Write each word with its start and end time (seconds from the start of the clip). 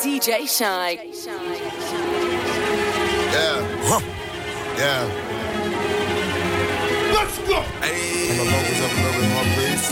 DJ 0.00 0.48
Shynn. 0.48 0.96
Yeah. 3.32 3.60
Huh. 3.84 4.00
Yeah. 4.78 5.04
Let's 7.12 7.36
go. 7.38 7.60
Hey. 7.82 8.30
And 8.30 8.38
the 8.40 8.44
vocals 8.44 8.80
up 8.80 8.92
a 8.92 8.94
little 8.96 9.20
bit 9.20 9.28
more, 9.34 9.48
please. 9.54 9.90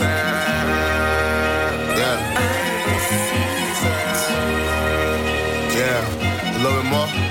Yeah. 1.99 2.19
Yeah. 5.77 6.01
A 6.55 6.57
little 6.57 6.81
bit 6.81 6.89
more. 6.89 7.28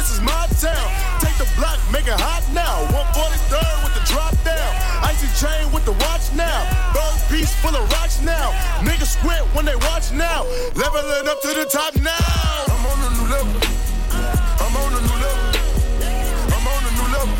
This 0.00 0.16
is 0.16 0.20
my 0.24 0.48
town. 0.56 0.88
Take 1.20 1.36
the 1.36 1.44
block, 1.60 1.76
make 1.92 2.08
it 2.08 2.16
hot 2.16 2.40
now. 2.56 2.88
143rd 2.88 3.76
with 3.84 3.92
the 3.92 4.04
drop 4.08 4.32
down. 4.48 4.72
Icy 5.04 5.28
chain 5.36 5.68
with 5.76 5.84
the 5.84 5.92
watch 6.08 6.32
now. 6.32 6.64
Bird 6.96 7.20
piece 7.28 7.52
full 7.60 7.76
of 7.76 7.84
rocks 7.92 8.16
now. 8.24 8.48
Niggas 8.80 9.20
squint 9.20 9.44
when 9.52 9.68
they 9.68 9.76
watch 9.92 10.08
now. 10.16 10.48
Leveling 10.72 11.28
up 11.28 11.36
to 11.44 11.52
the 11.52 11.68
top 11.68 11.92
now. 12.00 12.16
I'm 12.16 12.80
on 12.88 12.96
a 12.96 13.10
new 13.12 13.26
level. 13.28 13.52
I'm 14.64 14.72
on 14.72 14.90
a 14.96 15.00
new 15.04 15.16
level. 15.20 15.44
I'm 16.48 16.64
on 16.64 16.80
a 16.80 16.92
new 16.96 17.08
level. 17.12 17.36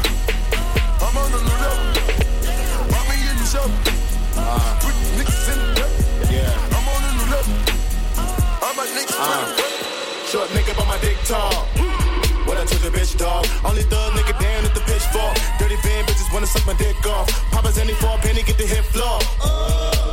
I'm 1.01 1.17
on 1.17 1.31
a 1.33 1.41
new 1.41 1.57
level. 1.65 1.85
Pop 2.93 3.05
me 3.09 3.17
in 3.25 3.37
the 3.41 3.49
show. 3.49 3.65
Put 4.85 4.95
niggas 5.17 5.49
in 5.49 5.59
the 5.65 5.69
dirt. 5.81 5.93
Yeah. 6.29 6.77
I'm 6.77 6.87
on 6.93 7.01
a 7.09 7.11
new 7.17 7.27
level. 7.33 7.57
All 8.61 8.75
my 8.77 8.85
niggas 8.93 9.17
Uh. 9.17 9.49
Short 10.29 10.49
nigga, 10.51 10.77
but 10.77 10.87
my 10.87 10.99
dick 11.01 11.17
tall. 11.25 11.90
I 12.61 12.67
took 12.67 12.85
a 12.85 12.93
bitch, 12.93 13.17
dog. 13.17 13.47
Only 13.65 13.83
thug 13.83 14.13
nigga 14.13 14.39
down 14.39 14.65
at 14.67 14.75
the 14.75 14.81
pitchfork. 14.81 15.35
Dirty 15.59 15.77
van 15.77 16.05
bitches 16.05 16.31
wanna 16.31 16.47
suck 16.47 16.67
my 16.67 16.75
dick 16.75 17.07
off. 17.07 17.27
Papa's 17.51 17.79
any 17.79 17.95
for 17.95 18.13
a 18.13 18.19
penny, 18.19 18.43
get 18.43 18.59
the 18.59 18.67
hit 18.67 18.85
floor. 18.85 19.19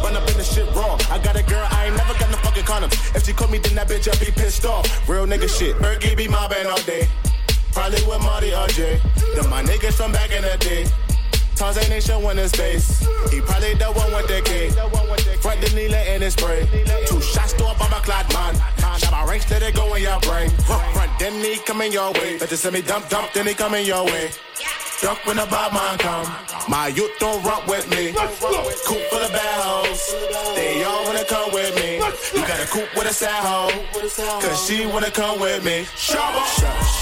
Run 0.02 0.16
up 0.16 0.26
in 0.32 0.38
the 0.38 0.46
shit 0.46 0.66
raw. 0.74 0.98
I 1.12 1.20
got 1.20 1.36
a 1.36 1.44
girl, 1.44 1.68
I 1.72 1.88
ain't 1.88 1.98
never 1.98 2.14
got 2.14 2.32
no 2.32 2.38
fucking 2.38 2.64
condoms. 2.64 2.96
If 3.16 3.26
she 3.26 3.34
caught 3.34 3.52
me, 3.52 3.58
then 3.58 3.76
that 3.76 3.90
bitch, 3.90 4.08
I 4.08 4.16
be 4.24 4.32
pissed 4.32 4.66
off. 4.66 4.88
Real 5.10 5.26
nigga 5.28 5.50
shit. 5.50 5.76
Erky 5.78 6.16
be 6.16 6.30
mobbing 6.30 6.66
all 6.68 6.82
day. 6.84 7.10
Probably 7.74 8.02
with 8.08 8.22
Marty 8.22 8.54
or. 8.54 8.68
Them 9.36 9.50
my 9.50 9.62
niggas 9.62 9.96
from 9.96 10.14
back 10.14 10.32
in 10.32 10.42
the 10.42 10.58
day. 10.58 10.86
Tarzan 11.58 11.92
ain't 11.92 12.04
showing 12.04 12.38
his 12.38 12.52
face. 12.52 13.00
He 13.32 13.42
probably 13.42 13.74
the 13.74 13.86
one 13.86 14.14
with 14.14 14.28
the 14.28 14.42
K. 14.46 14.70
Front 15.42 15.62
the 15.62 15.76
needle 15.76 15.98
in 15.98 16.22
his 16.22 16.34
spray. 16.34 16.70
Two 17.08 17.20
shots 17.20 17.54
to 17.54 17.66
a 17.66 17.74
bomber 17.74 18.02
clad 18.06 18.32
man. 18.32 18.54
Shot 19.00 19.12
my 19.12 19.26
ranks, 19.26 19.50
let 19.50 19.64
it 19.64 19.74
go 19.74 19.94
in 19.96 20.04
your 20.04 20.20
brain. 20.20 20.50
Front, 20.68 21.10
then 21.20 21.34
he 21.44 21.58
coming 21.58 21.92
your 21.92 22.12
way. 22.14 22.38
Better 22.38 22.56
send 22.56 22.76
me 22.76 22.82
dump, 22.82 23.10
dump, 23.10 23.34
then 23.34 23.48
he 23.48 23.56
coming 23.56 23.88
your 23.88 24.06
way. 24.06 24.30
Duck 25.02 25.18
when 25.26 25.38
the 25.38 25.46
bad 25.46 25.74
man 25.74 25.98
come. 25.98 26.28
My 26.70 26.88
youth 26.90 27.12
don't 27.20 27.44
rock 27.44 27.66
with 27.68 27.90
me. 27.90 28.14
Coop 28.14 29.02
full 29.10 29.22
of 29.22 29.32
bad 29.32 29.62
hoes. 29.62 30.14
They 30.56 30.84
all 30.84 31.06
wanna 31.06 31.26
come 31.26 31.52
with 31.54 31.76
me. 31.76 31.96
You 32.36 32.48
got 32.48 32.60
a 32.62 32.68
coop 32.68 32.90
with 32.96 33.10
a 33.10 33.14
sad 33.14 33.44
hoe. 33.44 33.72
Cause 34.42 34.68
she 34.68 34.86
wanna 34.86 35.10
come 35.10 35.40
with 35.40 35.64
me. 35.64 35.86
Shabba. 35.96 36.42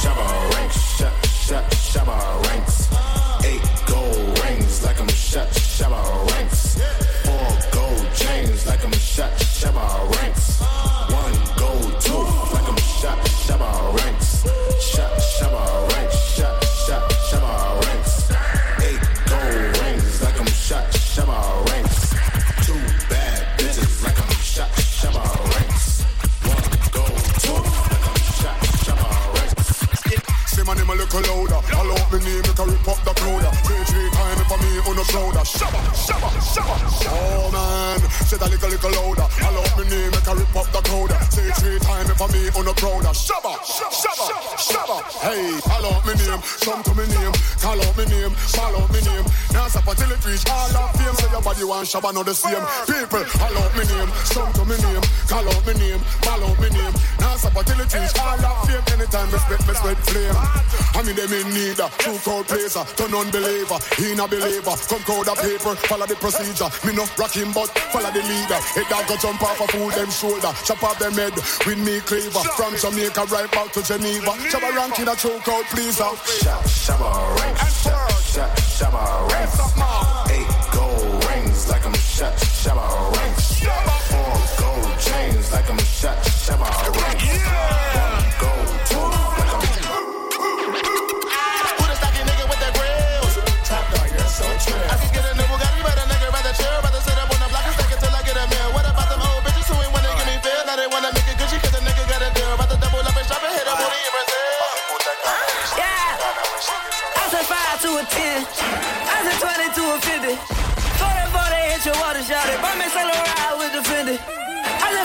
Shabba 0.02 0.56
ranks. 0.56 0.78
Shabba, 0.98 1.70
shabba 1.72 2.48
ranks. 2.48 2.85
tomorrow. 9.66 10.15
Come 46.66 46.82
to 46.82 46.94
me 46.98 47.06
name. 47.06 47.32
Call 47.62 47.80
out 47.80 47.98
me 47.98 48.06
name, 48.06 48.34
call 48.58 48.76
out 48.76 48.90
me 48.92 49.00
name. 49.06 49.26
Now 49.54 49.68
stop 49.70 49.88
until 49.88 50.12
it 50.12 50.26
reach 50.26 50.50
all 50.50 50.76
of 50.76 50.92
fame. 50.98 51.14
Say 51.14 51.30
your 51.30 51.42
body 51.42 51.64
want 51.64 51.88
shabba, 51.88 52.12
not 52.14 52.26
the 52.26 52.34
same. 52.34 52.66
People, 52.90 53.24
call 53.38 53.58
out 53.62 53.72
me 53.78 53.86
name, 53.86 54.10
come 54.34 54.52
to 54.54 54.66
me 54.66 54.76
name. 54.82 55.06
Call 55.30 55.46
out 55.46 55.62
me 55.68 55.74
name, 55.78 56.02
call 56.26 56.44
out 56.44 56.60
me 56.60 56.70
name. 56.70 56.95
Stop 57.46 57.62
until 57.62 57.80
it 57.86 57.94
reach 57.94 58.18
all 58.18 58.66
fame. 58.66 58.82
Anytime 58.90 59.30
me 59.30 59.38
spit, 59.38 59.62
me 59.70 59.74
spit 59.78 60.00
flame. 60.10 60.38
I 60.98 61.04
mean 61.06 61.14
them 61.14 61.30
in 61.30 61.46
need 61.54 61.78
a 61.78 61.88
true 62.02 62.18
crowd 62.26 62.48
placer, 62.50 62.82
uh, 62.82 62.86
turn 62.98 63.14
unbeliever, 63.14 63.78
he 64.02 64.16
not 64.18 64.34
believer. 64.34 64.74
Come 64.90 65.04
crowd 65.06 65.30
of 65.30 65.38
paper, 65.38 65.78
follow 65.86 66.08
the 66.10 66.16
procedure. 66.18 66.66
Me 66.82 66.98
no 66.98 67.06
rock 67.22 67.38
him, 67.38 67.54
but 67.54 67.70
follow 67.94 68.10
the 68.10 68.26
leader. 68.26 68.58
Head 68.74 68.90
dog 68.90 69.06
go 69.06 69.16
jump 69.22 69.44
off 69.46 69.62
a 69.62 69.68
fool 69.70 69.94
them 69.94 70.10
shoulder, 70.10 70.50
chop 70.66 70.82
off 70.82 70.98
them 70.98 71.14
head 71.14 71.38
with 71.70 71.78
me 71.86 72.02
cleaver. 72.02 72.42
From 72.58 72.74
Jamaica 72.82 73.30
right 73.30 73.52
back 73.54 73.70
to 73.78 73.84
Geneva, 73.86 74.34
Shabba 74.50 74.74
rank 74.74 74.98
in 74.98 75.08
a 75.08 75.16
true 75.16 75.38
crowd 75.46 75.66
pleaser. 75.70 76.10
Shabba 76.66 77.14
ranks. 77.46 77.86
Shut, 78.34 78.50
shabba 78.74 79.30
ranks. 79.30 79.62
Eight 80.34 80.50
gold 80.74 81.22
rings 81.30 81.70
like 81.70 81.86
I'm. 81.86 81.94
Shabba 81.94 83.15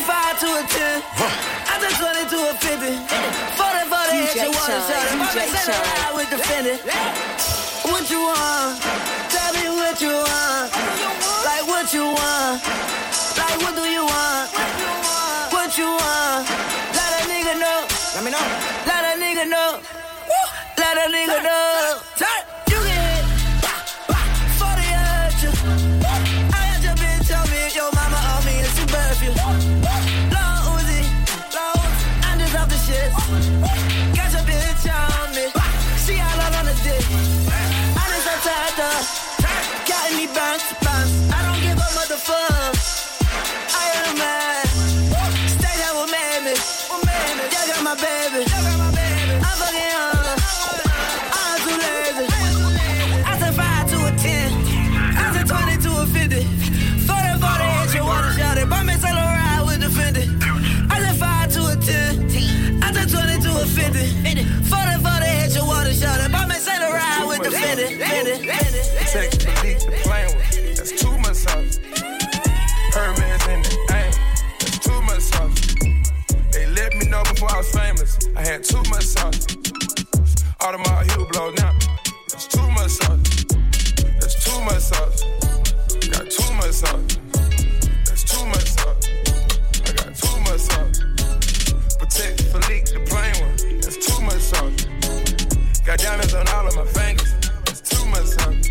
five 0.05 0.38
to 0.41 0.49
a 0.56 0.62
ten. 0.67 1.02
I 1.69 1.79
just 1.81 1.97
twenty 2.00 2.20
into 2.25 2.38
a 2.41 2.55
fifty. 2.56 2.94
Forty 3.56 3.82
for 3.91 4.02
the 4.08 4.14
hit 4.17 4.35
you 4.37 4.50
wanna 4.50 4.81
shot 4.87 5.05
it. 5.06 5.19
My 5.19 5.26
bitch 5.32 5.52
said 5.52 5.82
I 6.05 6.12
would 6.14 6.31
defend 6.31 6.67
it. 6.67 6.81
What 7.85 8.11
you 8.11 8.20
want? 8.20 8.81
Tell 9.32 9.52
me 9.55 9.67
what 9.76 10.00
you 10.00 10.12
want. 10.14 10.69
Like 11.44 11.64
what 11.69 11.93
you 11.93 12.05
want? 12.05 12.62
Like 13.37 13.58
what 13.61 13.75
do 13.76 13.85
you 13.88 14.05
want? 14.05 14.49
What 15.52 15.70
you 15.79 15.88
want? 15.88 16.49
Let 16.97 17.11
a 17.19 17.23
nigga 17.29 17.55
know. 17.61 17.81
Let 18.14 18.23
me 18.25 18.31
know. 18.31 18.47
Let 18.87 19.02
a 19.05 19.20
nigga 19.20 19.44
know. 19.49 19.81
Let 20.79 20.97
a 20.97 21.06
nigga 21.12 21.43
know. 21.43 22.00
Turn. 22.17 22.50
Got 95.90 95.98
diamonds 95.98 96.34
on 96.34 96.46
all 96.46 96.69
of 96.69 96.76
my 96.76 96.84
fingers. 96.84 97.34
That's 97.64 97.81
too 97.81 98.06
much 98.10 98.26
sauce. 98.26 98.70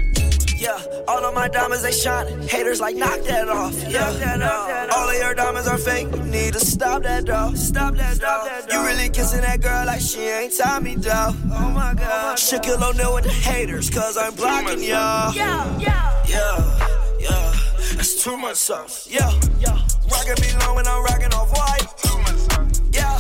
Yeah, 0.56 1.04
all 1.06 1.26
of 1.26 1.36
my 1.36 1.50
diamonds 1.50 1.84
they 1.84 1.92
shining. 1.92 2.48
Haters 2.48 2.80
like 2.80 2.96
knock 2.96 3.20
that 3.24 3.50
off. 3.50 3.76
Yeah, 3.90 4.88
all 4.96 5.10
of 5.10 5.16
your 5.18 5.34
diamonds 5.34 5.68
are 5.68 5.78
fake. 5.78 6.08
You 6.16 6.24
need 6.24 6.54
to 6.54 6.62
stop 6.62 7.04
that 7.04 7.26
dog. 7.26 7.58
Stop 7.58 7.96
that 7.96 8.22
dog. 8.22 8.72
You 8.72 8.86
really 8.86 9.10
kissing 9.10 9.42
that 9.42 9.60
girl 9.60 9.86
like 9.86 10.00
she 10.00 10.22
ain't 10.22 10.58
Tommy 10.58 10.96
dog. 10.96 11.36
Oh 11.52 11.70
my 11.72 11.94
god. 11.94 12.00
Oh, 12.00 12.36
Shaquille 12.38 12.82
O'Neal 12.90 13.14
with 13.16 13.26
the 13.26 13.32
haters, 13.32 13.90
cause 13.90 14.18
I'm 14.18 14.34
blocking 14.36 14.82
y'all. 14.82 15.34
Yeah, 15.34 15.78
yeah, 15.78 16.24
yeah, 16.26 17.20
yeah. 17.20 17.54
That's 17.98 18.24
too 18.24 18.38
much 18.38 18.56
sauce. 18.56 19.10
Yeah, 19.12 19.30
yeah. 19.60 19.78
Rockin' 20.10 20.40
me 20.40 20.58
long 20.66 20.78
when 20.78 20.88
I'm 20.88 21.04
rockin' 21.04 21.34
off 21.34 21.52
white. 21.52 21.86
Too 22.02 22.18
much 22.20 22.38
sauce. 22.48 22.82
Yeah, 22.94 23.20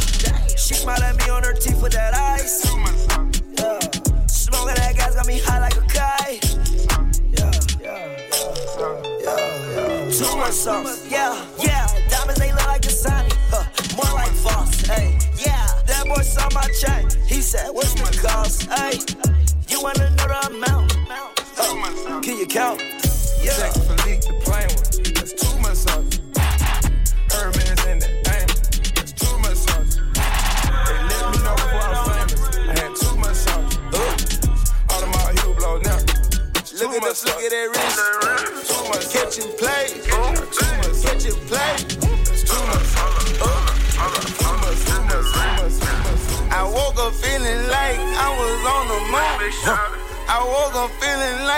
she 0.55 0.75
smile 0.75 1.03
at 1.03 1.17
me 1.17 1.29
on 1.29 1.43
her 1.43 1.51
teeth 1.51 1.81
with 1.81 1.91
that 1.91 2.13
ice. 2.13 2.61
Too 2.61 2.77
much 2.77 2.95
sauce. 2.95 3.28
Yeah, 3.59 3.79
smoking 4.27 4.75
that 4.75 4.95
gas 4.95 5.15
got 5.15 5.27
me 5.27 5.39
high 5.39 5.59
like 5.59 5.75
a 5.75 5.81
kite. 5.81 6.39
Yeah, 7.37 7.51
yeah, 7.81 8.07
yeah, 8.79 9.19
yeah. 9.25 10.11
Too 10.11 10.37
much 10.37 10.53
sauce. 10.53 11.05
Yeah, 11.11 11.45
yeah. 11.59 11.85
Diamonds 12.09 12.39
they 12.39 12.51
look 12.53 12.65
like 12.67 12.81
Dasani. 12.81 13.33
Huh, 13.51 13.65
more 13.97 14.13
like 14.15 14.31
Voss. 14.43 14.81
Hey, 14.87 15.17
yeah. 15.35 15.67
That 15.87 16.05
boy 16.05 16.21
saw 16.21 16.47
my 16.53 16.67
chain. 16.79 17.09
He 17.27 17.41
said, 17.41 17.69
What's 17.71 17.93
the 17.95 18.27
cost? 18.27 18.63
Hey, 18.71 18.99
you 19.67 19.81
wanna 19.81 20.09
know 20.11 20.27
the 20.27 20.47
amount? 20.55 20.95
Huh, 21.57 22.21
can 22.21 22.37
you 22.37 22.45
count? 22.47 22.81
Yeah. 23.43 24.48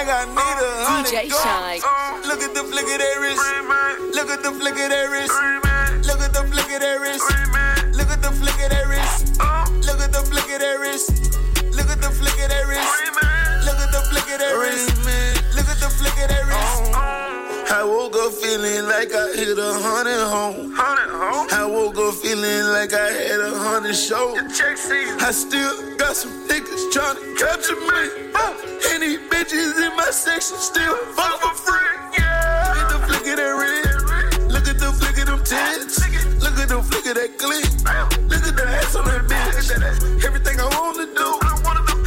Like 0.02 0.10
I 0.10 0.26
need 0.26 0.58
a 0.58 0.66
ah, 0.66 1.06
hundred 1.06 1.14
DJ 1.14 1.30
Shynn. 1.30 1.78
Uh. 1.86 2.26
Look 2.26 2.42
at 2.42 2.58
the 2.58 2.66
flick 2.66 2.90
of 2.90 2.98
that 2.98 3.22
wrist. 3.22 3.46
Look 4.18 4.34
at 4.34 4.42
the 4.42 4.50
flick 4.50 4.74
of 4.82 4.90
that 4.90 5.14
wrist. 5.14 5.38
Look 6.10 6.18
at 6.26 6.34
the 6.34 6.42
flick 6.42 6.74
of 6.74 6.82
that 6.82 6.98
wrist. 6.98 7.22
Look 7.94 8.10
at 8.10 8.18
the 8.26 8.34
flick 8.34 8.58
of 8.66 8.70
that 8.74 8.90
wrist. 8.90 9.38
Look 9.86 10.02
at 10.02 10.10
the 10.10 10.26
flick 10.26 10.50
of 10.50 10.58
that 10.58 10.82
wrist. 10.82 11.38
Look 11.78 11.86
at 11.86 12.02
the 12.02 12.10
flick 12.18 12.34
of 12.34 12.50
that 12.50 12.66
wrist. 12.66 12.90
Look 13.62 13.78
at 13.78 13.94
the 13.94 14.02
flick 14.10 14.26
of 14.26 14.38
that 14.42 14.54
wrist. 14.58 14.90
Look 15.54 15.70
at 15.70 15.78
the 15.78 15.90
flick 15.94 16.18
of 16.18 16.34
that 16.34 16.50
wrist. 16.50 16.82
I 17.70 17.86
woke 17.86 18.18
up 18.18 18.34
feeling 18.34 18.90
like 18.90 19.14
I 19.14 19.38
hit 19.38 19.54
a 19.54 19.70
hundred 19.86 20.18
home. 20.26 20.74
Feeling 22.32 22.72
like 22.72 22.94
I 22.94 23.12
had 23.12 23.42
a 23.42 23.52
hundred 23.60 23.94
shows. 23.94 24.40
I 25.20 25.32
still 25.36 25.98
got 25.98 26.16
some 26.16 26.32
niggas 26.48 26.88
trying 26.96 27.20
to 27.20 27.36
capture 27.36 27.76
me. 27.76 28.32
And 28.88 29.04
these 29.04 29.20
bitches 29.28 29.76
in 29.84 29.92
my 29.98 30.08
section 30.12 30.56
still 30.56 30.96
fuck 31.12 31.42
for 31.44 31.52
free. 31.60 31.76
Yeah. 32.18 32.72
Look 32.72 32.88
at 32.88 32.88
the 32.88 33.00
flick 33.04 33.28
of 33.28 33.36
that 33.36 33.52
red. 33.52 34.48
Look 34.48 34.64
at 34.64 34.80
the 34.80 34.94
flick 34.96 35.20
of 35.20 35.28
them 35.28 35.44
tits. 35.44 36.00
Look 36.40 36.56
at 36.56 36.70
the 36.72 36.80
flick 36.80 37.06
of 37.12 37.20
that 37.20 37.36
clip. 37.36 37.68
Look 38.32 38.48
at 38.48 38.56
the 38.56 38.64
ass 38.80 38.96
on 38.96 39.04
that 39.12 39.28
bitch. 39.28 40.24
Everything 40.24 40.56
I 40.62 40.72
wanna 40.72 41.12
do, 41.12 41.36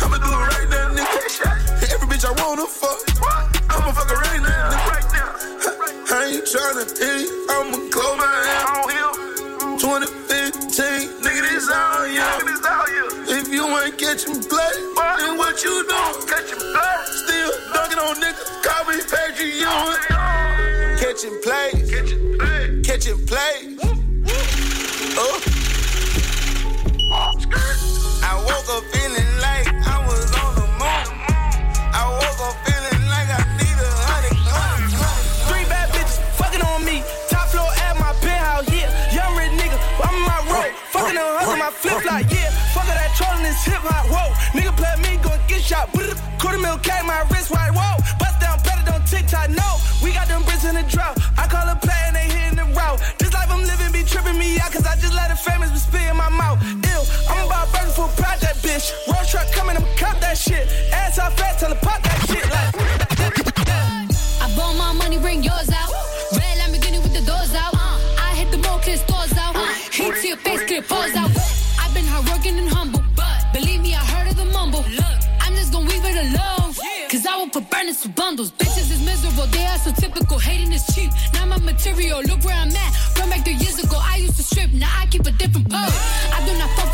I'ma 0.01 0.17
do 0.25 0.25
it 0.25 0.41
right 0.41 0.69
now, 0.73 1.05
nigga. 1.05 1.93
Every 1.93 2.09
bitch 2.09 2.25
I 2.25 2.33
wanna 2.41 2.65
fuck, 2.65 2.97
I'ma 3.69 3.93
fuck 3.93 4.09
her 4.09 4.17
right 4.17 4.41
now, 4.41 4.73
nigga. 4.73 5.05
I 6.17 6.33
ain't 6.33 6.49
tryna 6.49 6.89
hit, 6.97 7.29
I'ma 7.51 7.84
catch 14.25 14.37
me 14.37 14.47
bloody. 14.49 14.81
Then 15.19 15.39
what 15.39 15.63
you 15.63 15.85
do? 15.85 16.27
Catch 16.27 16.51
him 16.51 16.59
bloody. 16.59 17.13
Still 17.13 17.53
dunking 17.73 17.99
on 17.99 18.17
niggas. 18.17 18.63
Call 18.63 18.85
me 18.87 19.01
Patrick 19.11 19.55
Ewing. 19.55 20.01
Catching 20.99 21.41
plays. 21.43 21.91
Catching 21.91 22.39
plays. 22.39 22.87
Catching 22.87 23.27
plays. 23.27 23.79
Uh. 23.83 23.95
Oh. 25.17 25.54
Out 61.25 61.33
fat, 61.39 61.59
tell 61.59 61.73
her 61.73 61.81
pop 61.81 62.03
that 62.03 62.19
shit. 62.29 62.45
Like, 62.53 62.77
I 64.45 64.47
bought 64.57 64.77
my 64.77 64.93
money, 64.93 65.17
bring 65.19 65.43
yours 65.43 65.71
out. 65.73 65.89
Red 66.37 66.59
Lamborghini 66.61 67.01
with 67.03 67.15
the 67.15 67.25
doors 67.25 67.55
out. 67.55 67.73
I 68.21 68.35
hit 68.37 68.51
the 68.51 68.59
mall, 68.59 68.79
clear 68.79 68.99
stores 68.99 69.33
out. 69.39 69.57
Hit 69.91 70.21
to 70.21 70.29
your 70.29 70.37
face, 70.37 70.65
clear 70.65 70.83
pause 70.83 71.17
out. 71.17 71.31
I've 71.81 71.95
been 71.95 72.05
hardworking 72.05 72.59
and 72.59 72.69
humble, 72.69 73.03
but 73.17 73.41
believe 73.55 73.81
me, 73.81 73.95
I 73.95 74.05
heard 74.05 74.29
of 74.33 74.37
the 74.37 74.45
mumble. 74.53 74.85
Look, 74.85 75.19
I'm 75.41 75.55
just 75.55 75.73
gonna 75.73 75.89
leave 75.89 76.05
it 76.05 76.17
alone. 76.29 76.75
Cause 77.11 77.25
I 77.25 77.37
will 77.39 77.49
put 77.49 77.71
burners 77.71 78.03
for 78.03 78.11
bundles. 78.11 78.51
Bitches 78.53 78.93
is 78.93 79.01
miserable, 79.01 79.47
they 79.47 79.65
are 79.65 79.79
so 79.79 79.93
typical. 79.93 80.39
Hating 80.39 80.73
is 80.73 80.85
cheap. 80.95 81.11
Now 81.33 81.47
my 81.47 81.59
material, 81.59 82.21
look 82.23 82.45
where 82.45 82.57
I'm 82.57 82.69
at. 82.69 82.93
From 83.17 83.31
back 83.31 83.45
three 83.45 83.55
years 83.55 83.79
ago, 83.83 83.97
I 83.97 84.17
used 84.17 84.37
to 84.37 84.43
strip, 84.43 84.73
now 84.73 84.93
I 85.01 85.07
keep 85.07 85.25
a 85.25 85.33
different 85.33 85.71
pose. 85.71 85.97
I 86.37 86.45
do 86.45 86.53
not 86.59 86.69
fuck 86.77 86.93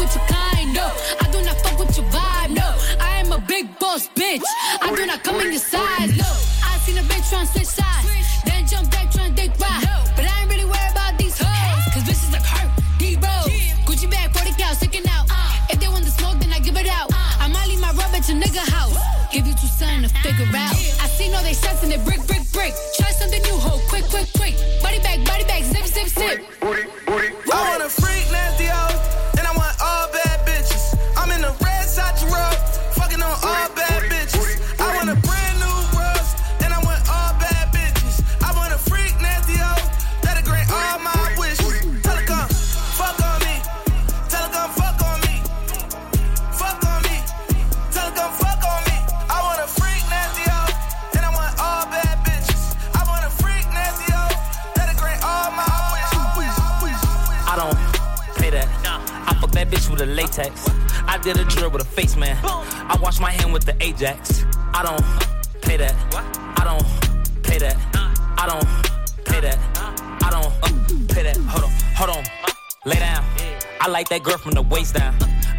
boss, 3.91 4.09
bitch. 4.11 4.43
I 4.81 4.95
do 4.95 5.07
not 5.07 5.25
come 5.25 5.41
in 5.41 5.51
your 5.51 5.61
size, 5.61 6.17
look. 6.17 6.27
I 6.65 6.79
seen 6.85 6.99
a 6.99 7.03
bitch 7.03 7.27
tryna 7.31 7.47
switch 7.53 7.67
sides. 7.67 8.20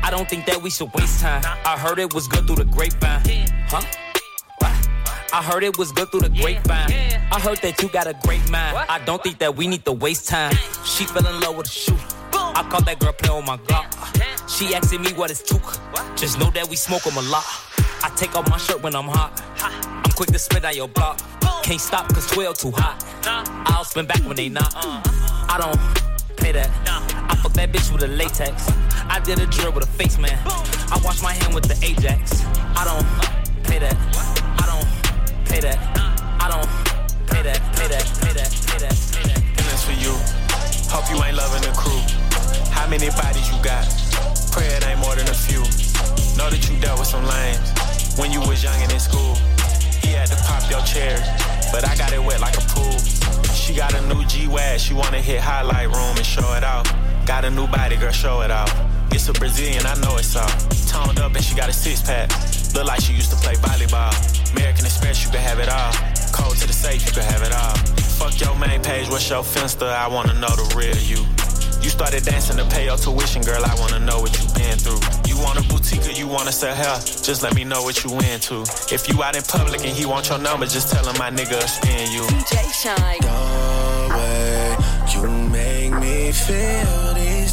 I 0.03 0.09
don't 0.09 0.27
think 0.29 0.45
that 0.47 0.61
we 0.61 0.69
should 0.69 0.93
waste 0.93 1.21
time. 1.21 1.41
I 1.65 1.77
heard 1.77 1.99
it 1.99 2.13
was 2.13 2.27
good 2.27 2.45
through 2.47 2.57
the 2.57 2.65
grapevine. 2.65 3.21
Huh? 3.67 3.81
I 5.33 5.41
heard 5.41 5.63
it 5.63 5.77
was 5.77 5.91
good 5.93 6.09
through 6.11 6.21
the 6.21 6.29
grapevine. 6.29 6.91
I 7.31 7.39
heard 7.39 7.59
that 7.59 7.81
you 7.81 7.87
got 7.89 8.07
a 8.07 8.13
great 8.23 8.41
mind. 8.51 8.75
I 8.89 8.99
don't 9.05 9.23
think 9.23 9.39
that 9.39 9.55
we 9.55 9.67
need 9.67 9.85
to 9.85 9.93
waste 9.93 10.27
time. 10.27 10.53
She 10.83 11.05
fell 11.05 11.25
in 11.25 11.39
love 11.39 11.55
with 11.55 11.67
a 11.67 11.69
shoe. 11.69 11.97
I 12.33 12.67
caught 12.69 12.85
that 12.85 12.99
girl 12.99 13.13
playing 13.13 13.37
with 13.37 13.47
my 13.47 13.57
Glock. 13.57 13.87
She 14.49 14.75
asking 14.75 15.03
me 15.03 15.13
what 15.13 15.31
is 15.31 15.41
took. 15.41 15.63
Just 16.17 16.37
know 16.37 16.49
that 16.51 16.67
we 16.69 16.75
smoke 16.75 17.07
'em 17.07 17.15
a 17.15 17.21
lot. 17.21 17.45
I 18.03 18.09
take 18.15 18.35
off 18.35 18.49
my 18.49 18.57
shirt 18.57 18.81
when 18.83 18.93
I'm 18.95 19.07
hot. 19.07 19.41
I'm 19.61 20.11
quick 20.11 20.31
to 20.31 20.39
spit 20.39 20.65
out 20.65 20.75
your 20.75 20.89
block. 20.89 21.21
Can't 21.63 21.79
stop 21.79 22.13
cause 22.13 22.27
12 22.27 22.57
too 22.57 22.71
hot. 22.75 23.01
I'll 23.67 23.85
spin 23.85 24.05
back 24.07 24.21
when 24.25 24.35
they 24.35 24.49
not. 24.49 24.73
I 24.75 25.57
don't 25.57 25.79
pay 26.37 26.51
that. 26.51 26.69
Fuck 27.41 27.53
that 27.53 27.71
bitch 27.71 27.91
with 27.91 28.03
a 28.03 28.07
latex. 28.07 28.69
I 29.09 29.19
did 29.19 29.39
a 29.39 29.47
drill 29.47 29.71
with 29.71 29.83
a 29.83 29.91
face 29.97 30.19
man. 30.19 30.37
I 30.45 31.01
wash 31.03 31.23
my 31.23 31.33
hand 31.33 31.55
with 31.55 31.65
the 31.65 31.73
Ajax. 31.81 32.45
I 32.77 32.85
don't 32.85 33.01
pay 33.65 33.79
that. 33.79 33.97
I 34.61 34.65
don't 34.69 34.85
pay 35.49 35.59
that. 35.61 35.79
I 36.37 36.45
don't 36.45 36.69
pay 37.25 37.41
that. 37.41 37.57
Pay 37.73 37.87
that. 37.89 38.05
Pay 38.21 38.33
that. 38.37 38.51
Pay 38.69 38.77
that. 38.85 38.93
Pay 38.93 39.23
that. 39.25 39.41
And 39.57 39.65
that's 39.65 39.81
for 39.81 39.97
you. 39.97 40.13
Hope 40.93 41.09
you 41.09 41.17
ain't 41.25 41.35
loving 41.35 41.65
the 41.65 41.73
crew. 41.73 41.97
How 42.69 42.85
many 42.87 43.09
bodies 43.09 43.49
you 43.49 43.57
got? 43.65 43.89
Pray 44.53 44.69
it 44.77 44.85
ain't 44.85 44.99
more 44.99 45.15
than 45.15 45.27
a 45.27 45.33
few. 45.33 45.65
Know 46.37 46.45
that 46.45 46.61
you 46.69 46.77
dealt 46.79 46.99
with 46.99 47.09
some 47.09 47.25
lames 47.25 47.57
when 48.21 48.31
you 48.31 48.41
was 48.41 48.61
young 48.61 48.77
and 48.85 48.91
in 48.91 48.99
school. 48.99 49.33
He 50.05 50.13
had 50.13 50.29
to 50.29 50.37
pop 50.45 50.69
your 50.69 50.81
chair, 50.85 51.17
but 51.73 51.89
I 51.89 51.95
got 51.97 52.13
it 52.13 52.21
wet 52.21 52.39
like 52.39 52.57
a 52.57 52.65
pool. 52.69 52.97
She 53.49 53.73
got 53.73 53.93
a 53.95 54.01
new 54.13 54.25
G-Wag, 54.25 54.79
she 54.79 54.93
wanna 54.93 55.21
hit 55.21 55.41
highlight 55.41 55.89
room 55.89 56.17
and 56.17 56.25
show 56.25 56.53
it 56.53 56.63
out. 56.63 56.85
Got 57.31 57.45
a 57.45 57.49
new 57.49 57.65
body, 57.65 57.95
girl, 57.95 58.11
show 58.11 58.41
it 58.41 58.51
off. 58.51 58.69
It's 59.13 59.29
a 59.29 59.31
Brazilian, 59.31 59.85
I 59.85 59.95
know 60.01 60.17
it's 60.17 60.35
all. 60.35 60.51
Toned 60.91 61.17
up 61.17 61.33
and 61.33 61.41
she 61.41 61.55
got 61.55 61.69
a 61.69 61.73
six 61.73 62.01
pack. 62.01 62.29
Look 62.75 62.85
like 62.85 62.99
she 62.99 63.13
used 63.13 63.31
to 63.31 63.37
play 63.37 63.53
volleyball. 63.55 64.11
American 64.51 64.83
Express, 64.83 65.23
you 65.23 65.31
can 65.31 65.39
have 65.39 65.57
it 65.57 65.69
all. 65.69 65.93
Code 66.35 66.57
to 66.57 66.67
the 66.67 66.73
safe, 66.73 67.05
you 67.05 67.13
can 67.13 67.23
have 67.23 67.41
it 67.41 67.53
all. 67.55 67.75
Fuck 68.19 68.37
your 68.41 68.53
main 68.59 68.83
page, 68.83 69.07
what's 69.07 69.29
your 69.29 69.43
finsta? 69.43 69.87
I 69.87 70.09
wanna 70.09 70.33
know 70.33 70.51
the 70.59 70.75
real 70.75 70.97
you. 71.07 71.23
You 71.81 71.89
started 71.89 72.25
dancing 72.25 72.57
to 72.57 72.65
pay 72.65 72.83
your 72.91 72.97
tuition, 72.97 73.41
girl. 73.43 73.63
I 73.63 73.79
wanna 73.79 73.99
know 73.99 74.19
what 74.19 74.35
you 74.35 74.45
been 74.53 74.77
through. 74.77 74.99
You 75.23 75.39
want 75.39 75.57
a 75.57 75.63
boutique 75.71 76.05
or 76.05 76.11
you 76.11 76.27
wanna 76.27 76.51
sell 76.51 76.75
hair? 76.75 76.99
Just 76.99 77.43
let 77.43 77.55
me 77.55 77.63
know 77.63 77.81
what 77.81 78.03
you 78.03 78.11
into. 78.27 78.67
If 78.91 79.07
you 79.07 79.23
out 79.23 79.37
in 79.37 79.43
public 79.43 79.85
and 79.87 79.95
he 79.95 80.05
want 80.05 80.27
your 80.27 80.37
number, 80.37 80.65
just 80.65 80.91
tell 80.91 81.07
him 81.07 81.17
my 81.17 81.31
nigga 81.31 81.63
spin 81.63 82.11
you. 82.11 82.23
DJ 82.27 82.59
Shynn. 82.75 82.99
The 83.23 84.07
way 84.19 84.75
you 85.13 85.23
make 85.47 85.93
me 85.93 86.33
feel 86.33 87.01
these 87.05 87.10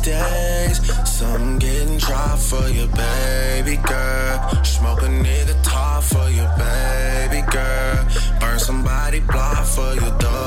days. 0.09 0.79
Some 1.05 1.59
getting 1.59 1.99
dry 1.99 2.37
for 2.37 2.67
you, 2.69 2.87
baby 2.89 3.77
girl. 3.77 4.37
Smoke 4.65 5.03
a 5.03 5.11
nigga 5.25 5.57
top 5.63 6.03
for 6.03 6.29
you, 6.37 6.47
baby 6.57 7.43
girl. 7.53 7.99
Burn 8.41 8.59
somebody 8.59 9.21
block 9.21 9.65
for 9.75 9.93
your 10.01 10.15
the 10.25 10.39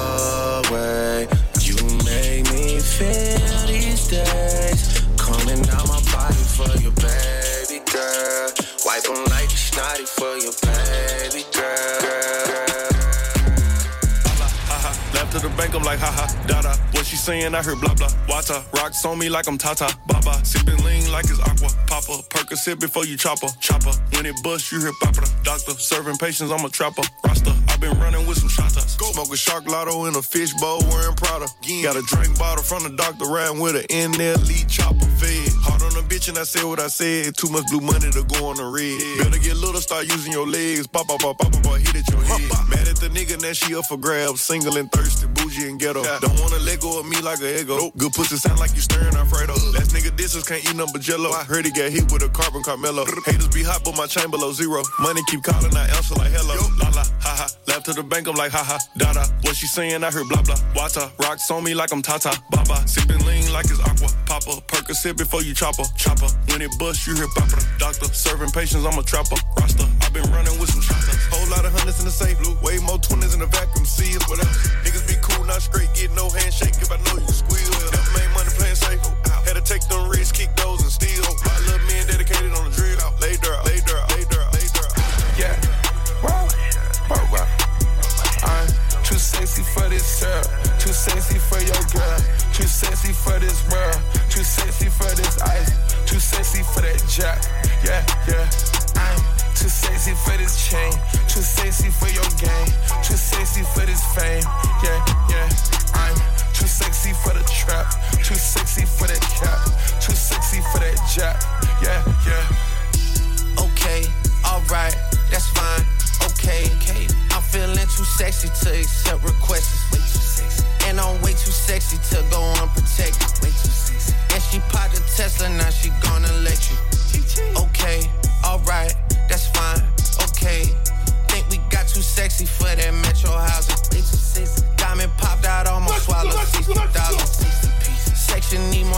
way 0.71 1.27
you 1.67 1.77
make 2.09 2.43
me 2.53 2.79
feel 2.79 3.59
these 3.67 4.07
days. 4.07 4.81
Coming 5.17 5.61
out 5.75 5.87
my 5.93 6.01
body 6.13 6.43
for 6.57 6.73
you, 6.83 6.91
baby 7.07 7.79
girl. 7.93 8.49
Wipe 8.85 9.07
'em 9.09 9.21
like 9.35 9.51
snotty 9.67 10.05
for 10.17 10.33
you, 10.43 10.51
baby 10.67 11.43
girl. 11.53 11.69
Left 15.13 15.31
to 15.33 15.39
the 15.39 15.49
bank, 15.57 15.75
I'm 15.75 15.83
like, 15.83 15.99
haha, 15.99 16.25
dada. 16.47 16.73
What 16.90 16.90
she 17.11 17.17
saying? 17.17 17.53
I 17.53 17.61
heard 17.61 17.79
blah 17.81 17.93
blah. 17.93 18.07
Wata 18.27 18.63
rocks 18.79 19.03
on 19.03 19.19
me 19.19 19.27
like 19.27 19.47
I'm 19.47 19.57
Tata. 19.57 19.93
Baba 20.07 20.33
sipping 20.45 20.81
lean 20.85 21.11
like 21.11 21.25
it's 21.25 21.39
aqua. 21.39 21.67
Papa 21.85 22.23
Percocet 22.29 22.79
before 22.79 23.05
you 23.05 23.17
chopper. 23.17 23.47
Chopper 23.59 23.91
when 24.13 24.25
it 24.25 24.35
bust, 24.43 24.71
you 24.71 24.79
hear 24.79 24.93
papa. 25.01 25.27
Doctor 25.43 25.73
serving 25.73 26.17
patients, 26.17 26.51
I'm 26.51 26.63
a 26.63 26.69
trapper. 26.69 27.03
Rasta, 27.25 27.53
i 27.67 27.75
been 27.77 27.99
running 27.99 28.25
with 28.27 28.37
some 28.37 28.47
shotas. 28.47 28.87
Smoke 28.97 29.33
a 29.33 29.35
shark 29.37 29.67
lotto 29.67 30.05
in 30.05 30.15
a 30.15 30.21
fish 30.21 30.53
bowl 30.53 30.79
wearing 30.89 31.15
Prada. 31.17 31.47
Got 31.83 31.97
a 31.97 32.01
drink 32.03 32.39
bottle 32.39 32.63
from 32.63 32.83
the 32.83 32.95
doctor 32.95 33.25
riding 33.25 33.59
with 33.59 33.75
an 33.75 33.85
in 33.89 34.11
lead 34.13 34.69
chopper 34.69 35.10
bitch 36.21 36.29
and 36.29 36.37
I 36.37 36.43
said 36.43 36.63
what 36.63 36.79
I 36.79 36.87
said. 36.87 37.35
Too 37.35 37.49
much 37.49 37.65
blue 37.67 37.81
money 37.81 38.09
to 38.11 38.23
go 38.23 38.49
on 38.49 38.57
the 38.57 38.65
red. 38.65 38.97
Better 39.17 39.41
get 39.41 39.57
little, 39.57 39.81
start 39.81 40.05
using 40.05 40.31
your 40.31 40.47
legs. 40.47 40.87
Pop, 40.87 41.07
pop, 41.07 41.19
pop, 41.19 41.37
pop, 41.37 41.51
pop, 41.51 41.77
hit 41.77 41.95
at 41.95 42.07
your 42.09 42.21
head. 42.21 42.41
Mad 42.69 42.87
at 42.87 42.97
the 42.97 43.09
nigga, 43.09 43.41
now 43.41 43.53
she 43.53 43.75
up 43.75 43.85
for 43.85 43.97
grabs. 43.97 44.41
Single 44.41 44.77
and 44.77 44.91
thirsty, 44.91 45.27
bougie 45.27 45.67
and 45.67 45.79
ghetto. 45.79 46.03
Don't 46.03 46.39
wanna 46.39 46.59
let 46.59 46.79
go 46.81 46.99
of 46.99 47.07
me 47.07 47.19
like 47.21 47.41
a 47.41 47.61
ego. 47.61 47.91
Good 47.97 48.13
pussy 48.13 48.37
sound 48.37 48.59
like 48.59 48.73
you 48.75 48.81
stirring 48.81 49.15
Alfredo. 49.15 49.53
Last 49.73 49.93
nigga 49.95 50.15
disses 50.15 50.47
can't 50.47 50.63
eat 50.63 50.75
nothing 50.75 50.93
but 50.93 51.01
jello. 51.01 51.31
I 51.31 51.43
heard 51.43 51.65
he 51.65 51.71
got 51.71 51.89
hit 51.91 52.11
with 52.11 52.23
a 52.23 52.29
carbon 52.29 52.63
Carmelo. 52.63 53.05
Haters 53.25 53.49
be 53.49 53.63
hot, 53.63 53.83
but 53.83 53.97
my 53.97 54.05
chain 54.05 54.29
below 54.29 54.51
zero. 54.53 54.83
Money 54.99 55.21
keep 55.27 55.43
calling, 55.43 55.75
I 55.75 55.87
answer 55.97 56.15
like 56.15 56.31
hello. 56.31 56.55
La 56.77 56.89
la, 56.89 57.03
ha 57.21 57.33
ha. 57.45 57.60
Left 57.81 57.97
to 57.97 58.01
the 58.03 58.07
bank, 58.07 58.27
I'm 58.27 58.38
like 58.38 58.51
haha, 58.51 58.77
ha. 58.77 58.89
Da 58.93 59.09
da. 59.09 59.25
What 59.41 59.57
she 59.57 59.65
saying? 59.65 60.03
I 60.03 60.11
heard 60.11 60.29
blah 60.29 60.45
blah. 60.45 60.53
Wata 60.77 61.09
rocks 61.25 61.50
on 61.50 61.63
me 61.63 61.73
like 61.73 61.91
I'm 61.91 62.03
Tata. 62.03 62.29
Baba 62.51 62.77
sipping 62.85 63.17
lean 63.25 63.50
like 63.50 63.65
it's 63.73 63.81
aqua. 63.81 64.05
Papa 64.29 64.61
Percocet 64.69 65.17
before 65.17 65.41
you 65.41 65.55
chopper. 65.55 65.81
Chopper 65.97 66.29
when 66.53 66.61
it 66.61 66.69
bust, 66.77 67.07
you 67.07 67.15
hear 67.15 67.25
papa. 67.33 67.57
Doctor 67.79 68.05
serving 68.13 68.53
patients, 68.53 68.85
I'm 68.85 68.93
a 69.00 69.01
trapper. 69.01 69.33
Rasta, 69.57 69.89
i 70.05 70.09
been 70.13 70.29
running 70.29 70.53
with 70.61 70.69
some 70.69 70.85
shots. 70.85 71.09
Whole 71.33 71.50
lot 71.50 71.65
of 71.65 71.73
hundreds 71.73 71.97
in 71.97 72.05
the 72.05 72.13
safe. 72.13 72.38
Blue. 72.38 72.53
Way 72.61 72.77
more 72.85 73.01
twenties 73.01 73.33
in 73.33 73.39
the 73.39 73.50
vacuum 73.50 73.85
seal. 73.85 74.21
What 74.29 74.38
else? 74.45 74.69
Niggas 74.85 75.09
be 75.09 75.17
cool, 75.17 75.41
not 75.50 75.65
straight. 75.65 75.89
Get 75.97 76.13
no 76.13 76.29
handshake 76.29 76.77
if 76.77 76.93
I 76.93 77.01
know 77.01 77.17
you 77.17 77.33
squeal. 77.33 77.65
Never 77.89 78.13
made 78.13 78.29
money 78.38 78.53
playing 78.61 78.77
safe. 78.77 79.01
Had 79.50 79.57
to 79.57 79.65
take 79.65 79.81
them 79.89 80.05
risks, 80.05 80.38
kick 80.38 80.53
those 80.53 80.85
and 80.85 80.93
steal. 80.93 81.25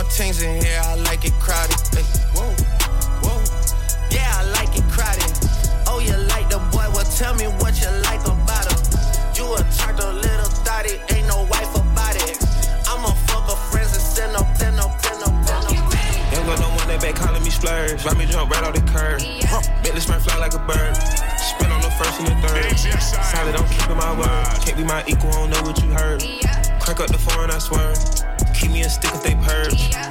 More 0.04 0.12
things 0.12 0.42
in 0.42 0.62
here, 0.62 0.82
I 0.84 0.96
like 0.96 1.26
it 1.26 1.34
crowded. 1.40 1.80
Hey, 1.94 2.04
whoa, 2.36 2.52
whoa. 3.24 3.40
Yeah, 4.12 4.28
I 4.36 4.44
like 4.52 4.76
it 4.76 4.84
crowded. 4.92 5.32
Oh, 5.88 6.00
you 6.00 6.16
like 6.28 6.50
the 6.50 6.60
boy? 6.72 6.88
Well, 6.94 7.08
tell 7.16 7.36
me 7.36 7.48
what 7.62 7.80
you 7.82 7.90
like 8.04 8.24
about 8.26 8.68
him. 8.68 8.80
You 9.36 9.46
a 9.56 9.62
a 9.62 10.12
little 10.12 10.52
thotty, 10.66 11.00
ain't 11.14 11.28
no 11.28 11.48
wife 11.50 11.74
about 11.76 12.16
it. 12.28 12.38
I'ma 12.88 13.12
fuck 13.28 13.48
her 13.50 13.60
friends 13.72 13.94
and 13.94 14.04
send 14.04 14.34
no, 14.34 14.42
send 14.56 14.76
no, 14.76 14.92
send 15.00 15.20
no, 15.22 15.30
send 15.46 15.64
no. 15.64 15.74
Young 16.32 16.46
girl, 16.46 16.58
no 16.60 16.70
one 16.76 16.88
that 16.88 17.00
back 17.02 17.16
calling 17.16 17.44
me 17.44 17.50
splurge. 17.50 18.04
Ride 18.04 18.18
me 18.18 18.26
jump 18.26 18.52
right 18.52 18.64
off 18.64 18.74
the 18.74 18.84
curb. 18.92 19.22
Huh. 19.48 19.62
Bentley 19.84 20.02
spring 20.02 20.20
fly 20.20 20.38
like 20.38 20.54
a 20.54 20.64
bird. 20.68 20.96
Spin 21.40 21.72
on 21.72 21.82
the 21.82 21.92
first 21.96 22.20
and 22.20 22.28
the 22.28 22.38
third. 22.48 22.76
Solid, 23.32 23.56
I'm 23.56 23.68
keeping 23.70 23.98
my 23.98 24.12
word. 24.18 24.62
Can't 24.66 24.78
be 24.78 24.84
my 24.84 25.04
equal, 25.08 25.30
I 25.30 25.48
don't 25.48 25.50
know 25.52 25.62
what 25.64 25.82
you 25.82 25.90
heard. 25.92 26.22
Crack 26.82 27.00
up 27.00 27.08
the 27.08 27.18
phone, 27.18 27.50
I 27.50 27.60
swear 27.60 28.33
keep 28.64 28.72
me 28.72 28.82
a 28.82 28.90
stick 28.90 29.12
if 29.14 29.24
they 29.24 29.36
purge. 29.36 29.90
Yeah. 29.90 30.10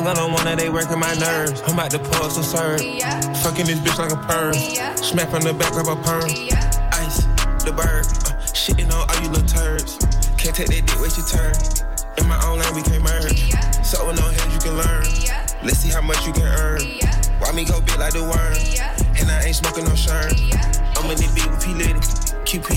I 0.00 0.14
don't 0.14 0.32
wanna, 0.32 0.56
they 0.56 0.68
working 0.68 0.98
my 0.98 1.14
nerves. 1.14 1.62
I'm 1.66 1.74
about 1.74 1.92
to 1.92 1.98
pull 2.00 2.30
some 2.30 2.42
serve. 2.42 2.82
Yeah. 2.82 3.20
Fucking 3.44 3.66
this 3.66 3.78
bitch 3.78 3.96
like 3.96 4.10
a 4.10 4.16
perm. 4.16 4.54
Yeah. 4.54 4.94
Smack 4.96 5.32
on 5.32 5.42
the 5.42 5.52
back 5.52 5.72
of 5.76 5.86
a 5.86 5.94
perm. 6.02 6.28
Yeah. 6.28 6.90
Ice, 6.94 7.22
the 7.62 7.70
bird. 7.70 8.06
Uh, 8.26 8.34
shitting 8.50 8.90
on 8.90 9.08
all 9.08 9.22
you 9.22 9.28
little 9.28 9.46
turds. 9.46 9.98
Can't 10.36 10.56
take 10.56 10.66
that 10.66 10.82
dick, 10.86 11.00
with 11.00 11.16
your 11.16 11.26
turn. 11.28 11.54
In 12.18 12.26
my 12.26 12.42
own 12.44 12.58
lane, 12.58 12.74
we 12.74 12.82
can't 12.82 13.04
merge. 13.04 13.50
Yeah. 13.50 13.70
So 13.82 14.04
with 14.04 14.18
no 14.18 14.26
hands, 14.26 14.52
you 14.52 14.58
can 14.58 14.76
learn. 14.78 15.04
Yeah. 15.22 15.46
Let's 15.62 15.78
see 15.78 15.90
how 15.90 16.00
much 16.00 16.26
you 16.26 16.32
can 16.32 16.42
earn. 16.42 16.80
Yeah. 16.82 17.14
Why 17.38 17.52
me 17.52 17.64
go 17.64 17.80
big 17.80 17.98
like 17.98 18.12
the 18.12 18.24
worm? 18.24 18.54
Yeah. 18.74 18.96
And 19.20 19.30
I 19.30 19.44
ain't 19.44 19.56
smoking 19.56 19.84
no 19.84 19.94
shirt. 19.94 20.32
I'm 21.00 21.08
in 21.08 21.16
the 21.16 21.32
beat 21.32 21.48
with 21.48 21.64
P 21.64 21.72
Litty, 21.72 21.96
QP, 22.44 22.76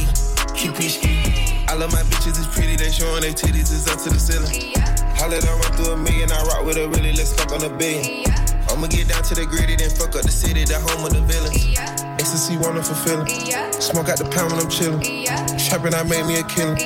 QP 0.56 0.80
ski. 0.88 1.68
I 1.68 1.75
love 1.75 1.92
my 1.92 2.08
bitches, 2.08 2.39
it's 2.39 2.48
pretty, 2.56 2.77
they 2.80 2.88
showing 2.89 3.20
their 3.20 3.36
titties, 3.36 3.68
it's 3.68 3.84
up 3.92 4.00
to 4.00 4.10
the 4.15 4.15
ceiling. 4.15 4.72
Holla, 5.20 5.44
I 5.44 5.60
run 5.60 5.72
through 5.75 5.92
a 5.92 5.98
million, 5.98 6.32
I 6.32 6.39
rock 6.48 6.63
with 6.63 6.80
a 6.80 6.88
really, 6.88 7.12
let's 7.12 7.36
fuck 7.36 7.51
on 7.51 7.60
a 7.60 7.70
billion. 7.70 8.24
I'ma 8.72 8.88
get 8.88 9.12
down 9.12 9.27
to 9.27 9.36
the 9.36 9.44
gritty, 9.46 9.75
then 9.75 9.92
fuck 9.92 10.15
up 10.15 10.24
the 10.24 10.32
city, 10.32 10.63
the 10.63 10.80
home 10.80 11.03
of 11.03 11.12
the 11.12 11.20
villains. 11.20 11.75
Ecstasy, 12.15 12.56
wonderful 12.56 12.96
feeling. 13.03 13.27
Smoke 13.84 14.08
out 14.08 14.15
the 14.15 14.30
pound 14.32 14.56
when 14.56 14.63
I'm 14.63 14.72
chillin'. 14.72 15.03
Trapping, 15.60 15.92
I 15.92 16.08
made 16.08 16.24
me 16.24 16.39
a 16.39 16.48
killer. 16.48 16.80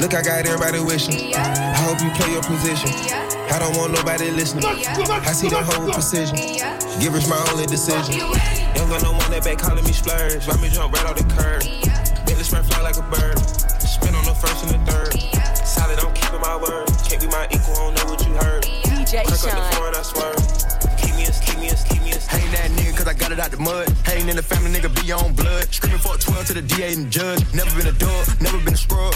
Look, 0.00 0.16
I 0.16 0.24
got 0.24 0.48
everybody 0.48 0.80
wishing. 0.80 1.36
I 1.36 1.76
hope 1.84 2.00
you 2.00 2.08
play 2.16 2.32
your 2.32 2.42
position. 2.48 2.88
I 3.52 3.60
don't 3.60 3.76
want 3.76 3.92
nobody 3.92 4.32
listening. 4.32 4.64
I 4.64 5.36
see 5.36 5.52
the 5.52 5.60
whole 5.60 5.92
precision. 5.92 6.40
Give 6.96 7.12
Givers 7.12 7.28
my 7.28 7.36
only 7.52 7.68
decision. 7.68 8.16
Young 8.80 8.88
got 8.88 9.02
no 9.02 9.12
one 9.12 9.30
that 9.30 9.44
back 9.44 9.58
calling 9.58 9.84
me 9.84 9.92
splurge. 9.92 10.48
Ride 10.48 10.62
me 10.62 10.72
jump 10.72 10.96
right 10.96 11.04
off 11.04 11.12
the 11.12 11.28
curb. 11.36 11.60
Bentley 12.24 12.44
spread 12.48 12.64
fly 12.64 12.80
like 12.80 12.96
a 12.96 13.04
bird. 13.12 13.36
Spin 13.76 14.16
on 14.16 14.24
the 14.24 14.32
first 14.32 14.64
and 14.64 14.72
the 14.72 14.80
third. 14.88 15.12
Solid, 15.68 16.00
I'm 16.00 16.08
keeping 16.16 16.40
my 16.40 16.56
word. 16.56 16.88
Can't 17.04 17.20
be 17.20 17.28
my 17.28 17.44
equal, 17.52 17.76
I 17.76 17.92
don't 17.92 17.94
know 18.00 18.06
what 18.08 18.24
you 18.24 18.32
heard. 18.40 18.64
DJ 18.88 19.20
Crack 19.28 19.36
up 19.36 19.36
the 19.36 19.52
Shynn. 19.52 19.72
foreign, 19.76 19.92
I 19.92 20.00
swear. 20.00 20.32
Keep 20.96 21.12
me 21.12 21.28
a, 21.28 21.32
keep 21.44 21.60
me 21.60 21.68
a, 21.68 21.76
keep 21.76 22.00
me 22.00 22.16
a. 22.16 22.18
I 22.32 22.40
ain't 22.40 22.52
that 22.56 22.72
nigga 22.72 22.96
cause 22.96 23.06
I 23.06 23.12
got 23.12 23.32
it 23.32 23.38
out 23.38 23.50
the 23.52 23.60
mud. 23.60 23.84
Hating 24.08 24.32
in 24.32 24.36
the 24.40 24.42
family, 24.42 24.72
nigga 24.72 24.88
be 24.96 25.12
on 25.12 25.36
blood. 25.36 25.68
Screaming 25.68 26.00
for 26.00 26.16
12 26.16 26.46
to 26.46 26.54
the 26.56 26.64
DA 26.64 26.96
and 26.96 27.12
judge. 27.12 27.44
Never 27.52 27.68
been 27.76 27.92
a 27.92 27.98
dog, 28.00 28.24
never 28.40 28.56
been 28.64 28.72
a 28.72 28.80
scrub. 28.80 29.09